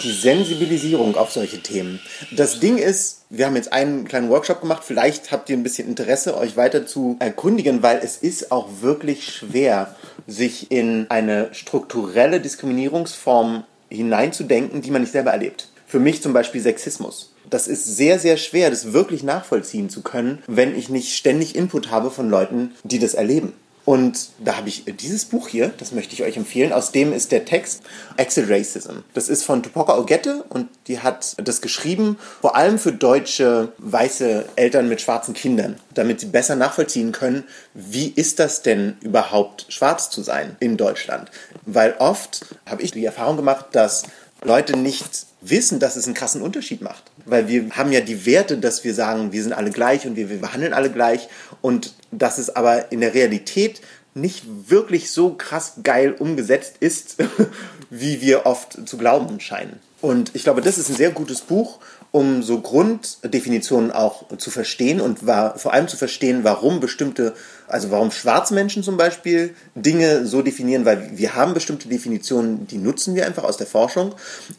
die 0.01 0.11
Sensibilisierung 0.11 1.15
auf 1.15 1.31
solche 1.31 1.61
Themen. 1.61 1.99
Das 2.31 2.59
Ding 2.59 2.77
ist, 2.77 3.21
wir 3.29 3.45
haben 3.45 3.55
jetzt 3.55 3.73
einen 3.73 4.05
kleinen 4.05 4.29
Workshop 4.29 4.61
gemacht. 4.61 4.83
Vielleicht 4.85 5.31
habt 5.31 5.49
ihr 5.49 5.57
ein 5.57 5.63
bisschen 5.63 5.87
Interesse, 5.87 6.37
euch 6.37 6.57
weiter 6.57 6.85
zu 6.85 7.17
erkundigen, 7.19 7.83
weil 7.83 7.99
es 8.03 8.17
ist 8.17 8.51
auch 8.51 8.67
wirklich 8.81 9.31
schwer, 9.31 9.95
sich 10.27 10.71
in 10.71 11.07
eine 11.09 11.53
strukturelle 11.53 12.39
Diskriminierungsform 12.39 13.63
hineinzudenken, 13.89 14.81
die 14.81 14.91
man 14.91 15.01
nicht 15.01 15.11
selber 15.11 15.31
erlebt. 15.31 15.67
Für 15.85 15.99
mich 15.99 16.21
zum 16.21 16.33
Beispiel 16.33 16.61
Sexismus. 16.61 17.33
Das 17.49 17.67
ist 17.67 17.85
sehr, 17.85 18.17
sehr 18.17 18.37
schwer, 18.37 18.69
das 18.69 18.93
wirklich 18.93 19.21
nachvollziehen 19.21 19.89
zu 19.89 20.01
können, 20.01 20.41
wenn 20.47 20.75
ich 20.75 20.89
nicht 20.89 21.15
ständig 21.15 21.55
Input 21.55 21.91
habe 21.91 22.09
von 22.09 22.29
Leuten, 22.29 22.71
die 22.83 22.99
das 22.99 23.13
erleben. 23.13 23.53
Und 23.85 24.29
da 24.39 24.55
habe 24.55 24.69
ich 24.69 24.85
dieses 24.85 25.25
Buch 25.25 25.49
hier, 25.49 25.73
das 25.77 25.91
möchte 25.91 26.13
ich 26.13 26.23
euch 26.23 26.37
empfehlen. 26.37 26.71
Aus 26.71 26.91
dem 26.91 27.11
ist 27.11 27.31
der 27.31 27.43
Text 27.43 27.81
Exit 28.15 28.49
Racism. 28.49 28.99
Das 29.13 29.27
ist 29.27 29.43
von 29.43 29.61
Tupoka 29.61 29.97
Ogette 29.97 30.45
und 30.49 30.69
die 30.87 30.99
hat 30.99 31.35
das 31.37 31.61
geschrieben, 31.61 32.17
vor 32.41 32.55
allem 32.55 32.79
für 32.79 32.93
deutsche 32.93 33.73
weiße 33.79 34.45
Eltern 34.55 34.87
mit 34.87 35.01
schwarzen 35.01 35.33
Kindern, 35.33 35.79
damit 35.93 36.21
sie 36.21 36.27
besser 36.27 36.55
nachvollziehen 36.55 37.11
können, 37.11 37.43
wie 37.73 38.07
ist 38.07 38.39
das 38.39 38.61
denn 38.61 38.95
überhaupt 39.01 39.65
schwarz 39.67 40.09
zu 40.09 40.21
sein 40.21 40.55
in 40.61 40.77
Deutschland. 40.77 41.29
Weil 41.65 41.95
oft 41.99 42.45
habe 42.65 42.81
ich 42.81 42.91
die 42.91 43.03
Erfahrung 43.03 43.35
gemacht, 43.35 43.67
dass 43.73 44.03
Leute 44.43 44.77
nicht 44.77 45.25
wissen, 45.41 45.79
dass 45.79 45.95
es 45.95 46.05
einen 46.05 46.13
krassen 46.13 46.41
Unterschied 46.41 46.81
macht. 46.81 47.03
Weil 47.25 47.47
wir 47.47 47.69
haben 47.71 47.91
ja 47.91 48.01
die 48.01 48.25
Werte, 48.25 48.57
dass 48.57 48.83
wir 48.83 48.93
sagen, 48.93 49.31
wir 49.31 49.43
sind 49.43 49.53
alle 49.53 49.71
gleich 49.71 50.05
und 50.05 50.15
wir, 50.15 50.29
wir 50.29 50.39
behandeln 50.39 50.73
alle 50.73 50.91
gleich. 50.91 51.27
Und 51.61 51.93
dass 52.11 52.37
es 52.37 52.55
aber 52.55 52.91
in 52.91 53.01
der 53.01 53.13
Realität 53.13 53.81
nicht 54.15 54.43
wirklich 54.69 55.11
so 55.11 55.33
krass 55.33 55.73
geil 55.83 56.15
umgesetzt 56.17 56.75
ist, 56.79 57.17
wie 57.89 58.21
wir 58.21 58.45
oft 58.45 58.87
zu 58.87 58.97
glauben 58.97 59.39
scheinen. 59.39 59.79
Und 60.01 60.31
ich 60.35 60.43
glaube, 60.43 60.61
das 60.61 60.77
ist 60.77 60.89
ein 60.89 60.97
sehr 60.97 61.11
gutes 61.11 61.41
Buch, 61.41 61.79
um 62.11 62.43
so 62.43 62.59
Grunddefinitionen 62.59 63.91
auch 63.91 64.27
zu 64.37 64.51
verstehen 64.51 65.01
und 65.01 65.25
war, 65.25 65.57
vor 65.57 65.73
allem 65.73 65.87
zu 65.87 65.97
verstehen, 65.97 66.43
warum 66.43 66.79
bestimmte 66.79 67.33
also 67.67 67.91
warum 67.91 68.11
schwarze 68.11 68.53
Menschen 68.53 68.83
zum 68.83 68.97
Beispiel 68.97 69.55
Dinge 69.75 70.25
so 70.25 70.41
definieren, 70.41 70.85
weil 70.85 71.17
wir 71.17 71.35
haben 71.35 71.53
bestimmte 71.53 71.87
Definitionen, 71.87 72.67
die 72.67 72.77
nutzen 72.77 73.15
wir 73.15 73.25
einfach 73.25 73.43
aus 73.43 73.57
der 73.57 73.67
Forschung 73.67 74.13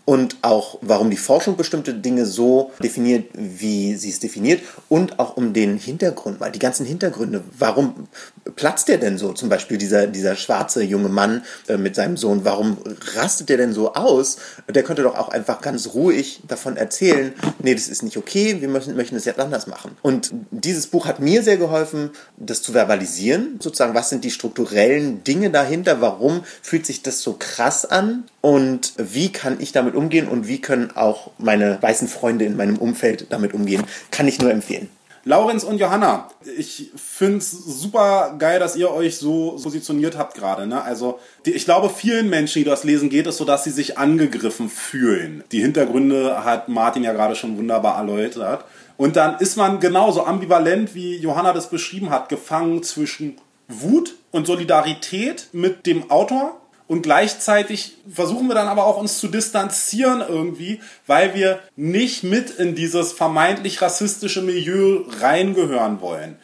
und 0.05 0.37
auch 0.43 0.79
warum 0.81 1.11
die 1.11 1.17
Forschung 1.17 1.57
bestimmte 1.57 1.95
Dinge 1.95 2.27
so 2.27 2.73
definiert, 2.83 3.27
wie 3.35 3.95
sie 3.97 4.11
es 4.11 4.21
definiert 4.21 4.63
und 4.89 5.19
auch 5.19 5.37
um 5.37 5.53
den 5.53 5.79
Hintergrund, 5.79 6.41
weil 6.41 6.53
die 6.53 6.59
ganzen 6.59 6.87
Hintergründe, 6.87 7.45
warum 7.59 8.09
platzt 8.57 8.89
der 8.89 8.99
denn 8.99 9.19
so? 9.19 9.33
Zum 9.33 9.49
Beispiel 9.49 9.79
dieser, 9.79 10.07
dieser 10.07 10.35
schwarze 10.35 10.83
junge 10.83 11.09
Mann 11.09 11.45
äh, 11.69 11.77
mit 11.77 11.95
seinem 11.95 12.17
Sohn, 12.17 12.45
warum 12.45 12.79
rastet 13.15 13.49
der 13.49 13.59
denn 13.59 13.73
so 13.73 13.95
aus? 13.95 14.39
Der 14.69 14.83
könnte 14.83 15.03
doch 15.03 15.17
auch 15.17 15.29
einfach 15.29 15.61
ganz 15.61 15.95
ruhig 15.95 16.43
davon 16.49 16.77
erzählen, 16.77 17.33
nee, 17.63 17.75
das 17.75 17.89
ist 17.89 18.03
nicht 18.03 18.17
okay, 18.17 18.61
wir 18.61 18.69
möchten, 18.69 18.97
möchten 18.97 19.15
das 19.15 19.25
jetzt 19.25 19.41
anders 19.41 19.67
machen. 19.67 19.97
Und 20.03 20.33
dieses 20.51 20.87
Buch 20.87 21.07
hat 21.07 21.21
mir 21.21 21.43
sehr 21.43 21.57
geholfen, 21.57 22.11
das 22.37 22.63
zu 22.63 22.73
verbalisieren 22.73 22.94
verbalisieren, 22.95 23.59
sozusagen, 23.61 23.95
was 23.95 24.09
sind 24.09 24.25
die 24.25 24.31
strukturellen 24.31 25.25
Dinge 25.25 25.51
dahinter, 25.51 26.01
warum 26.01 26.45
fühlt 26.63 26.87
sich 26.87 27.03
das 27.03 27.23
so 27.23 27.35
krass 27.39 27.85
an 27.85 28.25
und 28.41 28.93
wie 28.97 29.33
kann 29.33 29.61
ich 29.61 29.73
damit 29.73 29.95
umgehen 29.95 30.29
und 30.29 30.47
wie 30.47 30.61
können 30.61 30.93
auch 30.95 31.33
meine 31.39 31.83
weißen 31.83 32.09
Freunde 32.09 32.45
in 32.45 32.57
meinem 32.57 32.79
Umfeld 32.79 33.27
damit 33.31 33.53
umgehen, 33.53 33.83
kann 34.11 34.29
ich 34.29 34.41
nur 34.41 34.51
empfehlen. 34.51 34.89
Laurenz 35.25 35.65
und 35.65 35.79
Johanna, 35.79 36.29
ich 36.59 36.91
finde 36.97 37.39
es 37.39 37.51
super 37.51 38.35
geil, 38.39 38.61
dass 38.61 38.77
ihr 38.77 38.91
euch 38.91 39.17
so 39.17 39.59
positioniert 39.63 40.19
habt 40.19 40.35
gerade. 40.35 40.67
Ne? 40.67 40.83
Also 40.83 41.19
die, 41.47 41.53
ich 41.53 41.65
glaube, 41.65 41.89
vielen 41.89 42.29
Menschen, 42.29 42.59
die 42.61 42.65
das 42.65 42.85
lesen, 42.85 43.09
geht 43.09 43.27
es 43.27 43.39
so, 43.39 43.45
dass 43.45 43.65
sie 43.65 43.71
sich 43.71 43.97
angegriffen 43.97 44.69
fühlen. 44.69 45.43
Die 45.51 45.63
Hintergründe 45.63 46.45
hat 46.45 46.69
Martin 46.69 47.05
ja 47.05 47.13
gerade 47.13 47.37
schon 47.37 47.57
wunderbar 47.57 47.97
erläutert. 47.97 48.65
Und 48.97 49.17
dann 49.17 49.39
ist 49.39 49.57
man 49.57 49.81
genauso 49.81 50.25
ambivalent, 50.25 50.95
wie 50.95 51.17
Johanna 51.17 51.53
das 51.53 51.71
beschrieben 51.71 52.11
hat, 52.11 52.29
gefangen 52.29 52.83
zwischen 52.83 53.39
Wut 53.67 54.17
und 54.31 54.47
Solidarität 54.47 55.49
mit 55.53 55.87
dem 55.87 56.11
Autor 56.11 56.61
und 56.95 57.03
gleichzeitig 57.03 57.97
versuchen 58.09 58.47
wir 58.47 58.55
dann 58.55 58.69
aber 58.69 58.87
auch 58.87 58.99
uns 58.99 59.19
zu 59.19 59.27
distanzieren 59.27 60.21
irgendwie, 60.21 60.81
weil 61.09 61.35
wir 61.35 61.59
nicht 61.75 62.23
mit 62.23 62.51
in 62.51 62.77
dieses 62.77 63.11
vermeintlich 63.11 63.83
rassistische 63.83 64.43
Milieu 64.43 65.01
reingehören 65.21 66.01
wollen. 66.01 66.37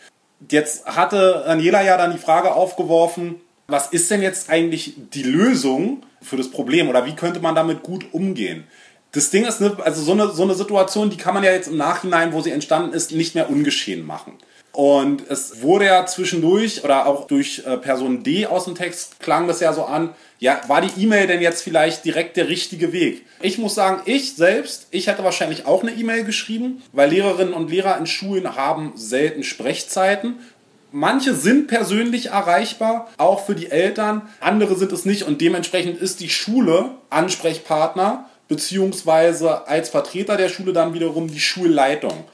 Jetzt 0.50 0.86
hatte 0.86 1.44
Daniela 1.46 1.84
ja 1.84 1.96
dann 1.96 2.10
die 2.10 2.18
Frage 2.18 2.52
aufgeworfen, 2.52 3.36
was 3.68 3.92
ist 3.92 4.10
denn 4.10 4.22
jetzt 4.22 4.50
eigentlich 4.50 4.94
die 5.14 5.22
Lösung 5.22 6.02
für 6.20 6.36
das 6.36 6.50
Problem 6.50 6.88
oder 6.88 7.06
wie 7.06 7.14
könnte 7.14 7.38
man 7.38 7.54
damit 7.54 7.84
gut 7.84 8.12
umgehen? 8.12 8.64
Das 9.12 9.30
Ding 9.30 9.44
ist, 9.44 9.60
ne, 9.60 9.76
also 9.84 10.02
so 10.02 10.10
eine, 10.10 10.30
so 10.30 10.42
eine 10.42 10.56
Situation, 10.56 11.10
die 11.10 11.16
kann 11.16 11.34
man 11.34 11.44
ja 11.44 11.52
jetzt 11.52 11.68
im 11.68 11.76
Nachhinein, 11.76 12.32
wo 12.32 12.40
sie 12.40 12.50
entstanden 12.50 12.92
ist, 12.92 13.12
nicht 13.12 13.36
mehr 13.36 13.50
ungeschehen 13.50 14.04
machen. 14.04 14.32
Und 14.72 15.28
es 15.28 15.62
wurde 15.62 15.87
ja 15.87 16.06
zwischendurch 16.06 16.85
oder 16.85 17.06
auch 17.06 17.26
durch 17.26 17.62
äh, 17.66 17.76
Person 17.76 18.22
D 18.22 18.46
aus 18.46 18.66
dem 18.66 18.76
Text 18.76 19.18
klang 19.18 19.48
das 19.48 19.61
ja 19.61 19.72
so 19.72 19.85
an, 19.85 20.11
ja, 20.38 20.61
war 20.68 20.80
die 20.80 21.02
E-Mail 21.02 21.26
denn 21.26 21.42
jetzt 21.42 21.62
vielleicht 21.62 22.04
direkt 22.04 22.37
der 22.37 22.48
richtige 22.48 22.92
Weg? 22.92 23.26
Ich 23.42 23.59
muss 23.59 23.74
sagen, 23.74 24.02
ich 24.04 24.37
selbst, 24.37 24.87
ich 24.90 25.09
hätte 25.09 25.24
wahrscheinlich 25.24 25.66
auch 25.66 25.83
eine 25.83 25.92
E-Mail 25.92 26.24
geschrieben, 26.24 26.83
weil 26.92 27.11
Lehrerinnen 27.11 27.52
und 27.52 27.70
Lehrer 27.70 27.98
in 27.98 28.06
Schulen 28.06 28.56
haben 28.56 28.92
selten 28.94 29.42
Sprechzeiten. 29.42 30.38
Manche 30.92 31.35
sind 31.35 31.66
persönlich 31.66 32.26
erreichbar, 32.26 33.09
auch 33.16 33.44
für 33.44 33.54
die 33.54 33.70
Eltern, 33.70 34.28
andere 34.40 34.76
sind 34.76 34.92
es 34.92 35.04
nicht 35.04 35.24
und 35.24 35.40
dementsprechend 35.40 36.00
ist 36.00 36.20
die 36.20 36.30
Schule 36.30 36.92
Ansprechpartner 37.11 38.28
beziehungsweise 38.48 39.68
als 39.68 39.90
Vertreter 39.90 40.37
der 40.37 40.48
Schule 40.48 40.72
dann 40.72 40.92
wiederum 40.92 41.28
die 41.28 41.38
Schulleitung 41.38 42.24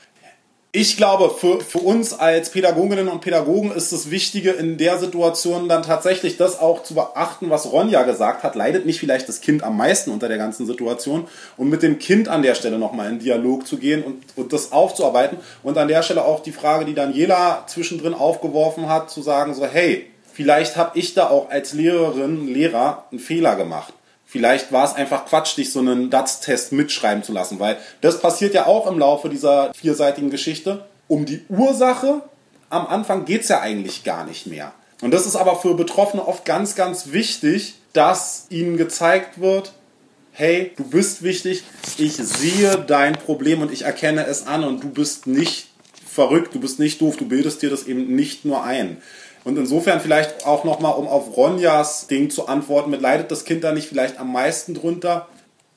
ich 0.79 0.99
glaube, 0.99 1.31
für, 1.31 1.63
für 1.63 1.79
uns 1.79 2.13
als 2.13 2.51
Pädagoginnen 2.51 3.09
und 3.09 3.23
Pädagogen 3.23 3.73
ist 3.73 3.95
das 3.95 4.11
Wichtige 4.11 4.51
in 4.51 4.77
der 4.77 4.99
Situation 4.99 5.71
dann 5.71 5.83
tatsächlich 5.83 6.37
das 6.37 6.59
auch 6.59 6.83
zu 6.83 6.95
beachten, 6.95 7.49
was 7.49 7.73
Ronja 7.73 8.03
gesagt 8.03 8.43
hat. 8.43 8.55
Leidet 8.55 8.85
nicht 8.85 9.01
vielleicht 9.01 9.27
das 9.27 9.41
Kind 9.41 9.63
am 9.63 9.79
meisten 9.79 10.11
unter 10.11 10.29
der 10.29 10.37
ganzen 10.37 10.67
Situation 10.67 11.29
und 11.57 11.71
mit 11.71 11.83
dem 11.83 11.99
Kind 11.99 12.29
an 12.29 12.43
der 12.43 12.55
Stelle 12.55 12.79
nochmal 12.79 13.11
in 13.11 13.21
Dialog 13.21 13.67
zu 13.67 13.79
gehen 13.79 14.03
und, 14.03 14.23
und 14.37 14.53
das 14.53 14.71
aufzuarbeiten. 14.71 15.39
Und 15.63 15.79
an 15.79 15.89
der 15.89 16.03
Stelle 16.03 16.27
auch 16.27 16.43
die 16.43 16.53
Frage, 16.53 16.85
die 16.85 16.95
Daniela 16.95 17.65
zwischendrin 17.67 18.13
aufgeworfen 18.13 18.87
hat, 18.87 19.11
zu 19.11 19.23
sagen 19.23 19.55
so, 19.55 19.65
hey, 19.65 20.05
vielleicht 20.31 20.77
habe 20.77 20.99
ich 20.99 21.15
da 21.15 21.31
auch 21.31 21.49
als 21.49 21.73
Lehrerin, 21.73 22.49
Lehrer 22.49 23.07
einen 23.11 23.19
Fehler 23.19 23.57
gemacht. 23.57 23.95
Vielleicht 24.27 24.73
war 24.73 24.85
es 24.85 24.95
einfach 24.95 25.25
Quatsch, 25.27 25.57
dich 25.57 25.73
so 25.73 25.79
einen 25.79 26.11
DATS-Test 26.11 26.73
mitschreiben 26.73 27.23
zu 27.23 27.33
lassen, 27.33 27.61
weil 27.61 27.79
das 28.01 28.21
passiert 28.21 28.55
ja 28.55 28.67
auch 28.67 28.87
im 28.87 28.99
Laufe 28.99 29.29
dieser 29.29 29.73
vierseitigen 29.73 30.31
Geschichte. 30.31 30.85
Um 31.07 31.25
die 31.25 31.45
Ursache 31.49 32.23
am 32.69 32.87
Anfang 32.89 33.25
geht 33.25 33.43
es 33.43 33.49
ja 33.49 33.61
eigentlich 33.61 34.03
gar 34.03 34.27
nicht 34.27 34.47
mehr. 34.49 34.73
Und 35.01 35.13
das 35.13 35.27
ist 35.27 35.37
aber 35.37 35.57
für 35.57 35.75
Betroffene 35.75 36.27
oft 36.27 36.45
ganz, 36.45 36.75
ganz 36.75 37.13
wichtig, 37.13 37.75
dass 37.93 38.47
ihnen 38.51 38.77
gezeigt 38.77 39.41
wird, 39.41 39.73
hey, 40.33 40.73
du 40.77 40.85
bist 40.85 41.23
wichtig, 41.23 41.63
ich 41.97 42.17
sehe 42.17 42.85
dein 42.87 43.15
Problem 43.15 43.63
und 43.63 43.73
ich 43.73 43.83
erkenne 43.83 44.27
es 44.27 44.47
an 44.47 44.65
und 44.65 44.83
du 44.83 44.91
bist 44.91 45.27
nicht 45.27 45.69
verrückt, 46.07 46.55
du 46.55 46.61
bist 46.61 46.79
nicht 46.79 47.01
doof, 47.01 47.17
du 47.17 47.27
bildest 47.27 47.63
dir 47.63 47.71
das 47.71 47.85
eben 47.85 48.15
nicht 48.15 48.45
nur 48.45 48.65
ein. 48.65 48.99
Und 49.47 49.57
insofern 49.57 50.01
vielleicht 50.01 50.45
auch 50.45 50.65
nochmal, 50.65 50.95
um 50.95 51.07
auf 51.07 51.37
Ronjas 51.37 52.09
Ding 52.09 52.31
zu 52.31 52.49
antworten, 52.49 52.91
mit 52.91 53.01
leidet 53.01 53.31
das 53.31 53.45
Kind 53.45 53.63
da 53.63 53.71
nicht 53.71 53.89
vielleicht 53.89 54.19
am 54.19 54.33
meisten 54.33 54.75
drunter? 54.75 55.29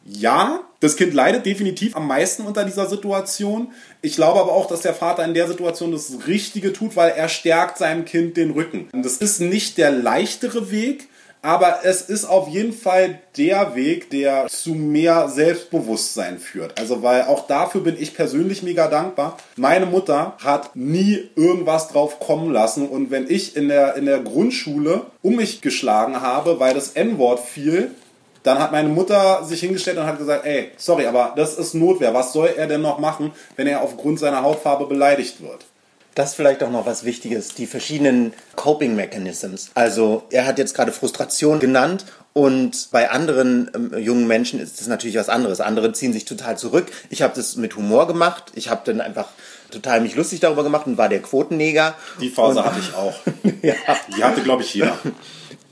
Ja, 0.04 0.62
das 0.80 0.96
Kind 0.96 1.14
leidet 1.14 1.46
definitiv 1.46 1.96
am 1.96 2.08
meisten 2.08 2.48
unter 2.48 2.66
dieser 2.66 2.88
Situation. 2.90 3.72
Ich 4.02 4.16
glaube 4.16 4.40
aber 4.40 4.54
auch, 4.54 4.66
dass 4.66 4.82
der 4.82 4.96
Vater 4.96 5.24
in 5.24 5.36
der 5.36 5.48
Situation 5.48 5.92
das 5.92 6.12
Richtige 6.26 6.74
tut, 6.74 6.96
weil 6.96 7.12
er 7.12 7.30
stärkt 7.30 7.78
seinem 7.78 8.06
Kind 8.06 8.38
den 8.38 8.50
Rücken. 8.50 8.90
Und 8.92 9.06
das 9.06 9.18
ist 9.18 9.40
nicht 9.40 9.78
der 9.78 9.92
leichtere 9.92 10.72
Weg, 10.72 11.08
aber 11.42 11.80
es 11.84 12.02
ist 12.02 12.26
auf 12.26 12.48
jeden 12.50 12.74
Fall 12.74 13.20
der 13.38 13.76
Weg, 13.76 14.10
der 14.10 14.48
zu 14.48 14.72
mehr 14.72 15.30
Selbstbewusstsein 15.30 16.38
führt. 16.38 16.78
Also, 16.80 17.02
weil 17.02 17.24
auch 17.24 17.48
dafür 17.48 17.82
bin 17.82 17.96
ich 17.98 18.14
persönlich 18.14 18.62
mega 18.62 18.88
dankbar. 18.88 19.38
Meine 19.56 19.86
Mutter 19.86 20.36
hat 20.44 20.76
nie 20.76 21.30
irgendwas 21.36 21.88
drauf 21.90 22.20
kommen 22.20 22.52
lassen. 22.52 22.88
Und 22.90 23.10
wenn 23.12 23.30
ich 23.30 23.56
in 23.56 23.70
der, 23.70 23.96
in 23.96 24.06
der 24.06 24.20
Grundschule 24.20 25.04
um 25.22 25.38
mich 25.38 25.62
geschlagen 25.62 26.22
habe, 26.22 26.60
weil 26.60 26.74
das 26.74 26.90
N-Wort 26.90 27.40
fiel, 27.40 27.92
dann 28.44 28.60
hat 28.60 28.72
meine 28.72 28.90
Mutter 28.90 29.44
sich 29.44 29.60
hingestellt 29.60 29.98
und 29.98 30.06
hat 30.06 30.18
gesagt, 30.18 30.46
ey, 30.46 30.72
sorry, 30.78 31.06
aber 31.06 31.34
das 31.36 31.58
ist 31.58 31.74
Notwehr. 31.74 32.14
Was 32.14 32.34
soll 32.34 32.54
er 32.56 32.68
denn 32.68 32.82
noch 32.82 33.00
machen, 33.00 33.32
wenn 33.56 33.68
er 33.68 33.82
aufgrund 33.82 34.20
seiner 34.20 34.44
Hautfarbe 34.44 34.86
beleidigt 34.88 35.42
wird? 35.42 35.66
Das 36.20 36.32
ist 36.32 36.36
vielleicht 36.36 36.62
auch 36.64 36.70
noch 36.70 36.86
was 36.86 37.06
Wichtiges, 37.06 37.56
die 37.56 37.66
verschiedenen 37.66 38.34
Coping 38.58 38.94
Mechanisms. 38.94 39.72
Also 39.74 40.24
er 40.32 40.46
hat 40.46 40.58
jetzt 40.58 40.74
gerade 40.74 40.92
Frustration 40.92 41.62
genannt 41.62 42.04
und 42.34 42.90
bei 42.92 43.10
anderen 43.10 43.72
ähm, 43.74 43.98
jungen 43.98 44.28
Menschen 44.28 44.60
ist 44.60 44.82
das 44.82 44.88
natürlich 44.88 45.16
was 45.16 45.30
anderes. 45.30 45.62
Andere 45.62 45.94
ziehen 45.94 46.12
sich 46.12 46.26
total 46.26 46.58
zurück. 46.58 46.92
Ich 47.10 47.22
habe 47.22 47.34
das 47.38 47.56
mit 47.56 47.78
Humor 47.78 48.06
gemacht. 48.06 48.52
Ich 48.56 48.70
habe 48.70 48.82
dann 48.84 49.00
einfach 49.00 49.30
total 49.72 50.02
mich 50.02 50.14
lustig 50.18 50.42
darüber 50.42 50.64
gemacht 50.64 50.88
und 50.88 50.98
war 50.98 51.08
der 51.08 51.22
Quotenneger. 51.22 51.96
Die 52.20 52.30
Phase 52.30 52.60
und, 52.60 52.66
hatte 52.66 52.80
ich 52.82 52.94
auch. 52.96 53.18
ja. 53.62 53.76
Die 54.18 54.22
hatte, 54.22 54.42
glaube 54.42 54.64
ich, 54.64 54.74
jeder. 54.74 54.98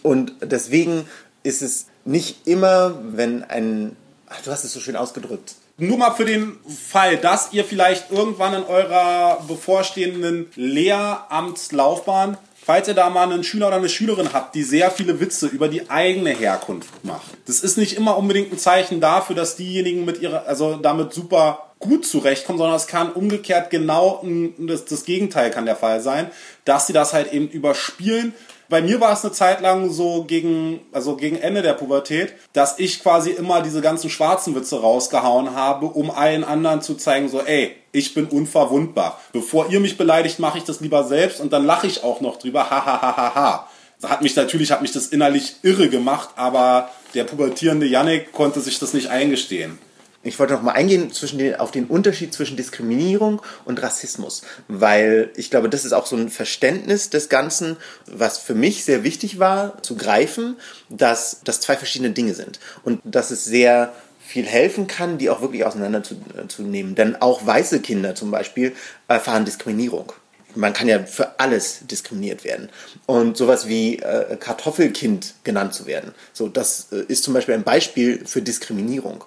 Und 0.01 0.31
deswegen 0.41 1.09
ist 1.43 1.61
es 1.61 1.87
nicht 2.05 2.47
immer, 2.47 2.97
wenn 3.03 3.43
ein, 3.43 3.97
ach, 4.29 4.39
du 4.45 4.51
hast 4.51 4.63
es 4.63 4.71
so 4.71 4.79
schön 4.79 4.95
ausgedrückt, 4.95 5.55
nur 5.77 5.97
mal 5.97 6.11
für 6.11 6.25
den 6.25 6.57
Fall, 6.67 7.17
dass 7.17 7.53
ihr 7.53 7.63
vielleicht 7.63 8.11
irgendwann 8.11 8.53
in 8.53 8.63
eurer 8.63 9.43
bevorstehenden 9.47 10.47
Lehramtslaufbahn, 10.55 12.37
falls 12.65 12.87
ihr 12.87 12.95
da 12.95 13.09
mal 13.09 13.31
einen 13.31 13.43
Schüler 13.43 13.67
oder 13.67 13.77
eine 13.77 13.89
Schülerin 13.89 14.33
habt, 14.33 14.55
die 14.55 14.63
sehr 14.63 14.89
viele 14.89 15.19
Witze 15.19 15.47
über 15.47 15.67
die 15.67 15.89
eigene 15.89 16.31
Herkunft 16.31 17.05
macht. 17.05 17.37
Das 17.45 17.59
ist 17.59 17.77
nicht 17.77 17.95
immer 17.95 18.17
unbedingt 18.17 18.51
ein 18.51 18.57
Zeichen 18.57 18.99
dafür, 18.99 19.35
dass 19.35 19.55
diejenigen 19.55 20.03
mit 20.03 20.19
ihrer, 20.21 20.47
also 20.47 20.77
damit 20.77 21.13
super 21.13 21.67
gut 21.79 22.07
zurechtkommen, 22.07 22.57
sondern 22.57 22.75
es 22.75 22.87
kann 22.87 23.11
umgekehrt 23.11 23.69
genau 23.69 24.25
das, 24.57 24.85
das 24.85 25.05
Gegenteil 25.05 25.51
kann 25.51 25.67
der 25.67 25.75
Fall 25.75 26.01
sein, 26.01 26.31
dass 26.65 26.87
sie 26.87 26.93
das 26.93 27.13
halt 27.13 27.31
eben 27.31 27.47
überspielen 27.47 28.33
bei 28.69 28.81
mir 28.81 28.99
war 28.99 29.13
es 29.13 29.23
eine 29.23 29.33
Zeit 29.33 29.61
lang 29.61 29.91
so 29.91 30.23
gegen, 30.23 30.81
also 30.91 31.15
gegen 31.15 31.37
Ende 31.37 31.61
der 31.61 31.73
Pubertät, 31.73 32.33
dass 32.53 32.79
ich 32.79 33.01
quasi 33.01 33.31
immer 33.31 33.61
diese 33.61 33.81
ganzen 33.81 34.09
schwarzen 34.09 34.55
Witze 34.55 34.81
rausgehauen 34.81 35.55
habe, 35.55 35.87
um 35.87 36.11
allen 36.11 36.43
anderen 36.43 36.81
zu 36.81 36.95
zeigen, 36.95 37.29
so, 37.29 37.41
ey, 37.41 37.75
ich 37.91 38.13
bin 38.13 38.25
unverwundbar. 38.25 39.19
Bevor 39.31 39.69
ihr 39.69 39.79
mich 39.79 39.97
beleidigt, 39.97 40.39
mache 40.39 40.57
ich 40.57 40.63
das 40.63 40.81
lieber 40.81 41.03
selbst 41.03 41.39
und 41.39 41.53
dann 41.53 41.65
lache 41.65 41.87
ich 41.87 42.03
auch 42.03 42.21
noch 42.21 42.37
drüber, 42.37 42.69
ha, 42.69 42.85
ha, 42.85 43.01
ha, 43.01 43.17
ha, 43.17 43.35
ha. 43.35 43.67
Hat 44.03 44.21
mich 44.21 44.35
natürlich, 44.35 44.71
hat 44.71 44.81
mich 44.81 44.91
das 44.91 45.07
innerlich 45.07 45.55
irre 45.63 45.89
gemacht, 45.89 46.29
aber 46.35 46.89
der 47.15 47.23
pubertierende 47.23 47.87
Yannick 47.87 48.31
konnte 48.31 48.59
sich 48.61 48.77
das 48.77 48.93
nicht 48.93 49.07
eingestehen. 49.07 49.79
Ich 50.27 50.39
wollte 50.39 50.53
noch 50.53 50.61
mal 50.61 50.73
eingehen 50.73 51.11
zwischen 51.11 51.39
den, 51.39 51.55
auf 51.55 51.71
den 51.71 51.85
Unterschied 51.85 52.33
zwischen 52.33 52.57
Diskriminierung 52.57 53.41
und 53.65 53.81
Rassismus, 53.81 54.41
weil 54.67 55.31
ich 55.35 55.49
glaube, 55.49 55.69
das 55.69 55.85
ist 55.85 55.93
auch 55.93 56.05
so 56.05 56.15
ein 56.15 56.29
Verständnis 56.29 57.09
des 57.09 57.29
Ganzen, 57.29 57.77
was 58.05 58.37
für 58.37 58.55
mich 58.55 58.83
sehr 58.83 59.03
wichtig 59.03 59.39
war 59.39 59.81
zu 59.83 59.95
greifen, 59.95 60.57
dass 60.89 61.41
das 61.43 61.61
zwei 61.61 61.77
verschiedene 61.77 62.11
Dinge 62.11 62.33
sind 62.33 62.59
und 62.83 62.99
dass 63.03 63.31
es 63.31 63.45
sehr 63.45 63.93
viel 64.19 64.45
helfen 64.45 64.87
kann, 64.87 65.17
die 65.17 65.29
auch 65.29 65.41
wirklich 65.41 65.63
auseinanderzunehmen. 65.63 66.95
Denn 66.95 67.15
auch 67.15 67.45
weiße 67.45 67.79
Kinder 67.79 68.13
zum 68.13 68.29
Beispiel 68.29 68.75
erfahren 69.07 69.45
Diskriminierung 69.45 70.11
man 70.57 70.73
kann 70.73 70.87
ja 70.87 71.03
für 71.03 71.39
alles 71.39 71.81
diskriminiert 71.89 72.43
werden. 72.43 72.69
Und 73.05 73.37
sowas 73.37 73.67
wie 73.67 73.99
äh, 73.99 74.35
Kartoffelkind 74.37 75.35
genannt 75.43 75.73
zu 75.73 75.85
werden, 75.85 76.13
so 76.33 76.47
das 76.47 76.87
äh, 76.91 77.03
ist 77.07 77.23
zum 77.23 77.33
Beispiel 77.33 77.53
ein 77.53 77.63
Beispiel 77.63 78.25
für 78.25 78.41
Diskriminierung. 78.41 79.23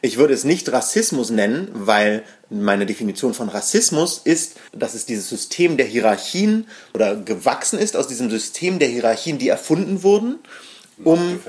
Ich 0.00 0.16
würde 0.16 0.34
es 0.34 0.44
nicht 0.44 0.70
Rassismus 0.72 1.30
nennen, 1.30 1.68
weil 1.72 2.22
meine 2.50 2.86
Definition 2.86 3.34
von 3.34 3.48
Rassismus 3.48 4.20
ist, 4.24 4.56
dass 4.72 4.94
es 4.94 5.06
dieses 5.06 5.28
System 5.28 5.76
der 5.76 5.86
Hierarchien 5.86 6.66
oder 6.94 7.16
gewachsen 7.16 7.78
ist 7.78 7.96
aus 7.96 8.06
diesem 8.06 8.30
System 8.30 8.78
der 8.78 8.88
Hierarchien, 8.88 9.38
die 9.38 9.48
erfunden 9.48 10.02
wurden, 10.02 10.38
um 11.02 11.40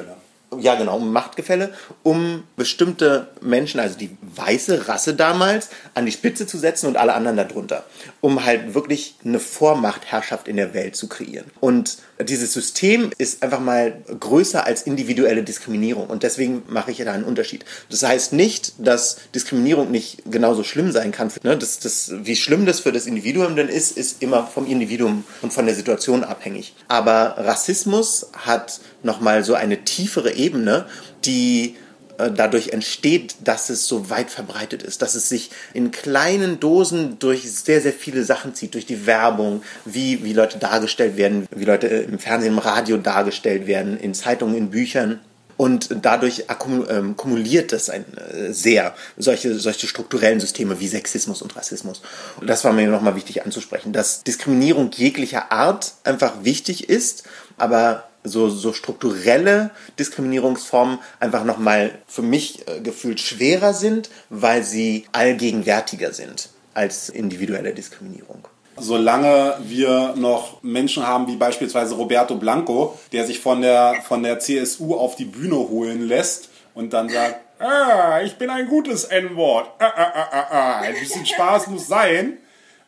ja 0.60 0.76
genau, 0.76 0.98
um 0.98 1.12
Machtgefälle, 1.12 1.74
um 2.04 2.44
bestimmte 2.56 3.28
Menschen, 3.42 3.80
also 3.80 3.98
die 3.98 4.16
weiße 4.22 4.88
Rasse 4.88 5.14
damals, 5.14 5.70
an 5.94 6.06
die 6.06 6.12
Spitze 6.12 6.48
zu 6.48 6.58
setzen 6.58 6.88
und 6.88 6.98
alle 6.98 7.14
anderen 7.14 7.38
darunter, 7.38 7.84
um 8.22 8.46
halt 8.46 8.74
wirklich 8.74 9.16
eine 9.24 9.40
Vormachtherrschaft 9.40 10.48
in 10.48 10.58
der 10.58 10.74
Welt 10.74 10.96
zu 10.96 11.08
kreieren. 11.08 11.52
Und 11.60 11.98
dieses 12.24 12.54
System 12.54 13.12
ist 13.18 13.44
einfach 13.44 13.60
mal 13.60 14.02
größer 14.20 14.66
als 14.66 14.84
individuelle 14.84 15.44
Diskriminierung 15.44 16.08
und 16.08 16.24
deswegen 16.24 16.64
mache 16.68 16.92
ich 16.92 16.98
da 16.98 17.12
einen 17.12 17.26
Unterschied. 17.26 17.66
Das 17.90 18.04
heißt 18.04 18.34
nicht, 18.34 18.74
dass 18.78 19.18
Diskriminierung 19.34 19.92
nicht 19.92 20.24
genauso 20.26 20.64
schlimm 20.64 20.92
sein 20.92 21.12
kann. 21.12 21.32
Ne? 21.44 21.58
Das, 21.58 21.80
das, 21.80 22.14
wie 22.24 22.36
schlimm 22.36 22.66
das 22.66 22.80
für 22.80 22.92
das 22.92 23.06
Individuum 23.06 23.56
denn 23.56 23.68
ist, 23.68 23.98
ist 23.98 24.22
immer 24.22 24.48
vom 24.48 24.66
Individuum 24.66 25.26
und 25.42 25.52
von 25.52 25.66
der 25.66 25.76
Situation 25.76 26.24
abhängig. 26.24 26.74
Aber 26.88 27.36
Rassismus 27.38 28.28
hat 28.34 28.80
nochmal 29.04 29.44
so 29.44 29.54
eine 29.54 29.84
tiefere 29.84 30.34
Ebene, 30.34 30.86
die 31.26 31.76
dadurch 32.18 32.70
entsteht, 32.70 33.36
dass 33.44 33.70
es 33.70 33.88
so 33.88 34.10
weit 34.10 34.30
verbreitet 34.30 34.84
ist, 34.84 35.02
dass 35.02 35.16
es 35.16 35.30
sich 35.30 35.52
in 35.74 35.92
kleinen 35.92 36.60
Dosen 36.60 37.20
durch 37.20 37.52
sehr, 37.52 37.82
sehr 37.82 37.94
viele 37.94 38.24
Sachen 38.24 38.56
zieht, 38.56 38.74
durch 38.74 38.86
die 38.86 39.06
Werbung, 39.06 39.64
wie, 39.86 40.24
wie 40.24 40.34
Leute 40.34 40.58
dargestellt 40.58 41.18
werden, 41.18 41.48
wie 41.56 41.66
Leute 41.66 41.88
im 41.88 42.20
Fernsehen, 42.20 42.54
im 42.54 42.60
Radio 42.60 42.98
dargestellt 42.98 43.68
werden, 43.68 44.00
in 44.00 44.14
Zeitungen, 44.14 44.56
in 44.56 44.70
Büchern. 44.70 45.20
Und 45.58 45.90
dadurch 46.02 46.46
ähm, 46.90 47.16
kumuliert 47.16 47.72
das 47.72 47.90
ein, 47.90 48.06
äh, 48.18 48.52
sehr 48.52 48.94
solche, 49.18 49.58
solche 49.58 49.88
strukturellen 49.88 50.42
Systeme 50.42 50.82
wie 50.82 50.88
Sexismus 50.88 51.42
und 51.42 51.56
Rassismus. 51.56 52.02
Und 52.42 52.48
das 52.48 52.66
war 52.66 52.74
mir 52.74 52.88
nochmal 52.90 53.16
wichtig 53.16 53.46
anzusprechen, 53.46 53.94
dass 53.94 54.24
Diskriminierung 54.24 54.92
jeglicher 54.92 55.54
Art 55.54 55.94
einfach 56.04 56.44
wichtig 56.44 56.90
ist, 56.90 57.24
aber 57.58 58.04
so, 58.26 58.50
so 58.50 58.74
strukturelle 58.74 59.72
Diskriminierungsformen 59.98 61.00
einfach 61.20 61.44
nochmal 61.44 61.92
für 62.08 62.22
mich 62.22 62.68
äh, 62.68 62.82
gefühlt 62.82 63.20
schwerer 63.20 63.74
sind, 63.74 64.10
weil 64.30 64.64
sie 64.64 65.06
allgegenwärtiger 65.12 66.14
sind 66.14 66.50
als 66.74 67.10
individuelle 67.10 67.74
Diskriminierung. 67.74 68.48
Solange 68.78 69.58
wir 69.64 70.16
noch 70.18 70.62
Menschen 70.62 71.08
haben 71.08 71.28
wie 71.28 71.38
beispielsweise 71.38 71.96
Roberto 71.96 72.36
Blanco, 72.36 73.00
der 73.14 73.26
sich 73.26 73.40
von 73.40 73.62
der, 73.62 73.96
von 74.06 74.22
der 74.22 74.40
CSU 74.40 74.96
auf 74.96 75.16
die 75.16 75.26
Bühne 75.26 75.56
holen 75.56 76.06
lässt 76.06 76.50
und 76.74 76.92
dann 76.92 77.08
sagt, 77.08 77.40
ah, 77.60 78.20
ich 78.22 78.36
bin 78.36 78.50
ein 78.50 78.68
gutes 78.68 79.06
N-Wort, 79.06 79.70
ah, 79.80 79.94
ah, 79.96 80.14
ah, 80.14 80.28
ah, 80.32 80.48
ah. 80.52 80.80
ein 80.82 80.94
bisschen 80.96 81.26
Spaß 81.26 81.68
muss 81.68 81.88
sein 81.88 82.38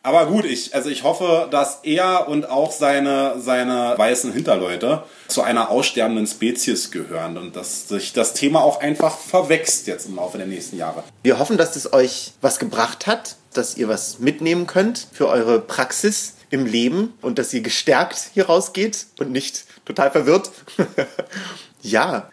aber 0.08 0.24
gut, 0.24 0.46
ich, 0.46 0.74
also 0.74 0.88
ich 0.88 1.02
hoffe, 1.02 1.48
dass 1.50 1.80
er 1.82 2.28
und 2.28 2.48
auch 2.48 2.72
seine, 2.72 3.34
seine 3.38 3.92
weißen 3.98 4.32
Hinterleute 4.32 5.02
zu 5.26 5.42
einer 5.42 5.70
aussterbenden 5.70 6.26
Spezies 6.26 6.90
gehören 6.90 7.36
und 7.36 7.56
dass 7.56 7.88
sich 7.88 8.14
das 8.14 8.32
Thema 8.32 8.62
auch 8.62 8.80
einfach 8.80 9.18
verwächst 9.18 9.86
jetzt 9.86 10.08
im 10.08 10.16
Laufe 10.16 10.38
der 10.38 10.46
nächsten 10.46 10.78
Jahre. 10.78 11.04
Wir 11.22 11.38
hoffen, 11.38 11.58
dass 11.58 11.76
es 11.76 11.92
euch 11.92 12.32
was 12.40 12.58
gebracht 12.58 13.06
hat, 13.06 13.36
dass 13.52 13.76
ihr 13.76 13.88
was 13.88 14.18
mitnehmen 14.18 14.66
könnt 14.66 15.08
für 15.12 15.28
eure 15.28 15.60
Praxis 15.60 16.36
im 16.48 16.64
Leben 16.64 17.12
und 17.20 17.38
dass 17.38 17.52
ihr 17.52 17.60
gestärkt 17.60 18.30
hier 18.32 18.46
rausgeht 18.46 19.08
und 19.18 19.30
nicht 19.30 19.64
total 19.84 20.10
verwirrt. 20.10 20.50
ja, 21.82 22.30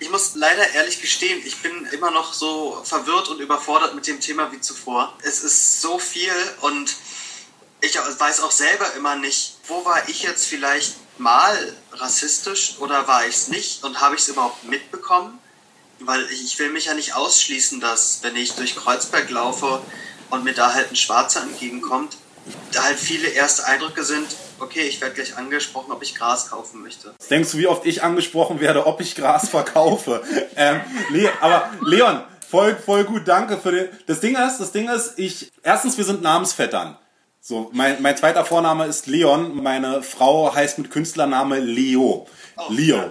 ich 0.00 0.10
muss 0.10 0.34
leider 0.34 0.70
ehrlich 0.74 1.00
gestehen, 1.00 1.42
ich 1.44 1.60
bin 1.62 1.86
immer 1.86 2.10
noch 2.10 2.32
so 2.32 2.80
verwirrt 2.84 3.28
und 3.28 3.40
überfordert 3.40 3.94
mit 3.94 4.06
dem 4.06 4.20
Thema 4.20 4.52
wie 4.52 4.60
zuvor. 4.60 5.12
Es 5.22 5.42
ist 5.42 5.80
so 5.80 5.98
viel 5.98 6.32
und 6.60 6.94
ich 7.80 7.96
weiß 7.96 8.40
auch 8.40 8.50
selber 8.50 8.92
immer 8.94 9.16
nicht, 9.16 9.56
wo 9.66 9.84
war 9.84 10.08
ich 10.08 10.22
jetzt 10.22 10.46
vielleicht 10.46 10.94
mal 11.18 11.76
rassistisch 11.92 12.76
oder 12.78 13.08
war 13.08 13.26
ich 13.26 13.34
es 13.34 13.48
nicht 13.48 13.84
und 13.84 14.00
habe 14.00 14.14
ich 14.14 14.22
es 14.22 14.28
überhaupt 14.28 14.64
mitbekommen? 14.64 15.38
Weil 16.00 16.24
ich 16.30 16.58
will 16.58 16.70
mich 16.70 16.86
ja 16.86 16.94
nicht 16.94 17.14
ausschließen, 17.14 17.80
dass 17.80 18.22
wenn 18.22 18.36
ich 18.36 18.52
durch 18.52 18.76
Kreuzberg 18.76 19.28
laufe 19.30 19.82
und 20.30 20.44
mir 20.44 20.54
da 20.54 20.74
halt 20.74 20.90
ein 20.90 20.96
Schwarzer 20.96 21.42
entgegenkommt, 21.42 22.16
da 22.72 22.84
halt 22.84 22.98
viele 22.98 23.28
erste 23.28 23.66
Eindrücke 23.66 24.04
sind, 24.04 24.26
okay, 24.60 24.82
ich 24.82 25.00
werde 25.00 25.14
gleich 25.14 25.36
angesprochen, 25.36 25.92
ob 25.92 26.02
ich 26.02 26.14
Gras 26.14 26.48
kaufen 26.48 26.82
möchte. 26.82 27.14
Denkst 27.30 27.52
du, 27.52 27.58
wie 27.58 27.66
oft 27.66 27.86
ich 27.86 28.02
angesprochen 28.02 28.60
werde, 28.60 28.86
ob 28.86 29.00
ich 29.00 29.14
Gras 29.14 29.48
verkaufe? 29.50 30.22
ähm, 30.56 30.80
Le 31.10 31.30
aber 31.40 31.70
Leon, 31.82 32.22
voll, 32.48 32.76
voll 32.76 33.04
gut, 33.04 33.26
danke 33.26 33.58
für 33.58 33.72
den. 33.72 33.88
Das 34.06 34.20
Ding 34.20 34.36
ist, 34.36 34.58
das 34.58 34.72
Ding 34.72 34.88
ist, 34.88 35.18
ich, 35.18 35.50
erstens, 35.62 35.96
wir 35.96 36.04
sind 36.04 36.22
Namensvettern. 36.22 36.96
So, 37.40 37.70
mein, 37.72 38.02
mein 38.02 38.16
zweiter 38.16 38.44
Vorname 38.44 38.86
ist 38.86 39.06
Leon, 39.06 39.62
meine 39.62 40.02
Frau 40.02 40.54
heißt 40.54 40.78
mit 40.78 40.90
Künstlername 40.90 41.60
Leo. 41.60 42.26
Oh, 42.56 42.62
Leo. 42.68 42.96
Ja, 42.96 43.10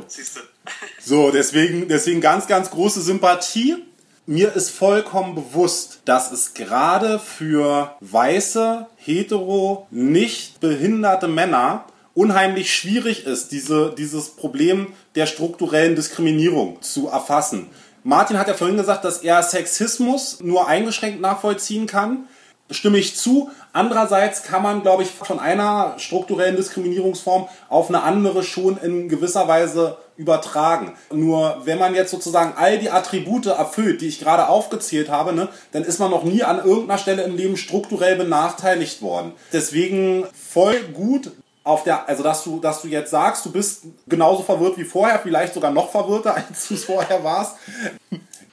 so, 1.00 1.32
deswegen, 1.32 1.88
deswegen 1.88 2.19
ganz, 2.21 2.45
ganz 2.45 2.69
große 2.69 3.02
Sympathie 3.02 3.87
mir 4.27 4.53
ist 4.53 4.69
vollkommen 4.69 5.35
bewusst, 5.35 6.01
dass 6.05 6.31
es 6.31 6.53
gerade 6.53 7.17
für 7.17 7.95
weiße, 8.01 8.85
hetero, 8.97 9.87
nicht 9.89 10.59
behinderte 10.59 11.29
Männer 11.29 11.85
unheimlich 12.13 12.75
schwierig 12.75 13.25
ist, 13.25 13.53
diese, 13.53 13.95
dieses 13.97 14.29
Problem 14.29 14.87
der 15.15 15.27
strukturellen 15.27 15.95
Diskriminierung 15.95 16.81
zu 16.81 17.07
erfassen. 17.07 17.69
Martin 18.03 18.37
hat 18.37 18.49
ja 18.49 18.53
vorhin 18.53 18.77
gesagt, 18.77 19.05
dass 19.05 19.19
er 19.19 19.41
Sexismus 19.43 20.41
nur 20.41 20.67
eingeschränkt 20.67 21.21
nachvollziehen 21.21 21.87
kann 21.87 22.27
stimme 22.69 22.97
ich 22.97 23.15
zu. 23.15 23.49
Andererseits 23.73 24.43
kann 24.43 24.63
man, 24.63 24.82
glaube 24.82 25.03
ich, 25.03 25.10
von 25.10 25.39
einer 25.39 25.95
strukturellen 25.97 26.56
Diskriminierungsform 26.56 27.47
auf 27.69 27.89
eine 27.89 28.03
andere 28.03 28.43
schon 28.43 28.77
in 28.77 29.10
gewisser 29.10 29.47
Weise 29.47 29.97
übertragen. 30.17 30.93
Nur 31.12 31.62
wenn 31.65 31.77
man 31.77 31.93
jetzt 31.93 32.12
sozusagen 32.12 32.53
all 32.58 32.80
die 32.80 32.89
Attribute 32.89 33.45
erfüllt, 33.45 34.01
die 34.01 34.08
ich 34.08 34.19
gerade 34.19 34.49
aufgezählt 34.49 35.10
habe, 35.10 35.34
ne, 35.34 35.47
dann 35.71 35.84
ist 35.84 35.99
man 35.99 36.10
noch 36.10 36.23
nie 36.23 36.43
an 36.43 36.58
irgendeiner 36.58 36.97
Stelle 36.97 37.23
im 37.23 37.38
Leben 37.38 37.56
strukturell 37.56 38.15
benachteiligt 38.15 39.01
worden. 39.01 39.34
Deswegen 39.53 40.25
voll 40.34 40.80
gut 40.93 41.32
auf 41.63 41.84
der, 41.84 42.08
also 42.08 42.23
dass 42.23 42.43
du, 42.43 42.60
dass 42.60 42.82
du 42.82 42.88
jetzt 42.88 43.12
sagst, 43.12 43.45
du 43.45 43.51
bist 43.51 43.84
genauso 44.08 44.41
verwirrt 44.41 44.77
wie 44.77 44.86
vorher, 44.86 45.19
vielleicht 45.19 45.53
sogar 45.53 45.71
noch 45.71 45.91
verwirrter, 45.91 46.36
als 46.49 46.67
du 46.67 46.73
es 46.73 46.86
vorher 46.86 47.23
warst 47.23 47.58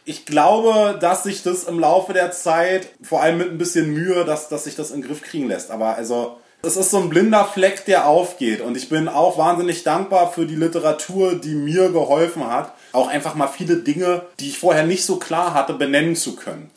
ich 0.04 0.26
glaube, 0.26 0.98
dass 1.00 1.22
sich 1.22 1.42
das 1.42 1.64
im 1.64 1.78
Laufe 1.78 2.12
der 2.12 2.30
Zeit, 2.30 2.88
vor 3.02 3.22
allem 3.22 3.38
mit 3.38 3.50
ein 3.50 3.58
bisschen 3.58 3.92
Mühe, 3.92 4.24
dass, 4.24 4.48
dass 4.48 4.64
sich 4.64 4.76
das 4.76 4.90
in 4.90 5.00
den 5.00 5.08
Griff 5.08 5.22
kriegen 5.22 5.48
lässt. 5.48 5.70
Aber 5.70 5.96
also, 5.96 6.36
es 6.62 6.76
ist 6.76 6.90
so 6.90 6.98
ein 6.98 7.10
blinder 7.10 7.44
Fleck, 7.44 7.84
der 7.84 8.06
aufgeht. 8.06 8.60
Und 8.60 8.76
ich 8.76 8.88
bin 8.88 9.08
auch 9.08 9.38
wahnsinnig 9.38 9.82
dankbar 9.82 10.32
für 10.32 10.46
die 10.46 10.56
Literatur, 10.56 11.34
die 11.34 11.54
mir 11.54 11.90
geholfen 11.90 12.46
hat, 12.46 12.72
auch 12.92 13.08
einfach 13.08 13.34
mal 13.34 13.48
viele 13.48 13.76
Dinge, 13.76 14.22
die 14.40 14.48
ich 14.48 14.58
vorher 14.58 14.84
nicht 14.84 15.04
so 15.04 15.16
klar 15.16 15.54
hatte, 15.54 15.74
benennen 15.74 16.16
zu 16.16 16.36
können. 16.36 16.70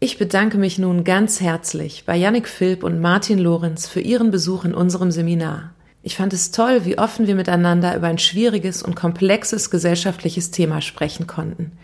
Ich 0.00 0.18
bedanke 0.18 0.58
mich 0.58 0.78
nun 0.78 1.04
ganz 1.04 1.40
herzlich 1.40 2.04
bei 2.06 2.16
Yannick 2.16 2.48
Philipp 2.48 2.82
und 2.82 3.00
Martin 3.00 3.38
Lorenz 3.38 3.86
für 3.86 4.00
ihren 4.00 4.32
Besuch 4.32 4.64
in 4.64 4.74
unserem 4.74 5.12
Seminar. 5.12 5.74
Ich 6.02 6.16
fand 6.16 6.32
es 6.32 6.50
toll, 6.50 6.84
wie 6.84 6.98
offen 6.98 7.28
wir 7.28 7.36
miteinander 7.36 7.94
über 7.94 8.08
ein 8.08 8.18
schwieriges 8.18 8.82
und 8.82 8.96
komplexes 8.96 9.70
gesellschaftliches 9.70 10.50
Thema 10.50 10.80
sprechen 10.80 11.28
konnten. 11.28 11.78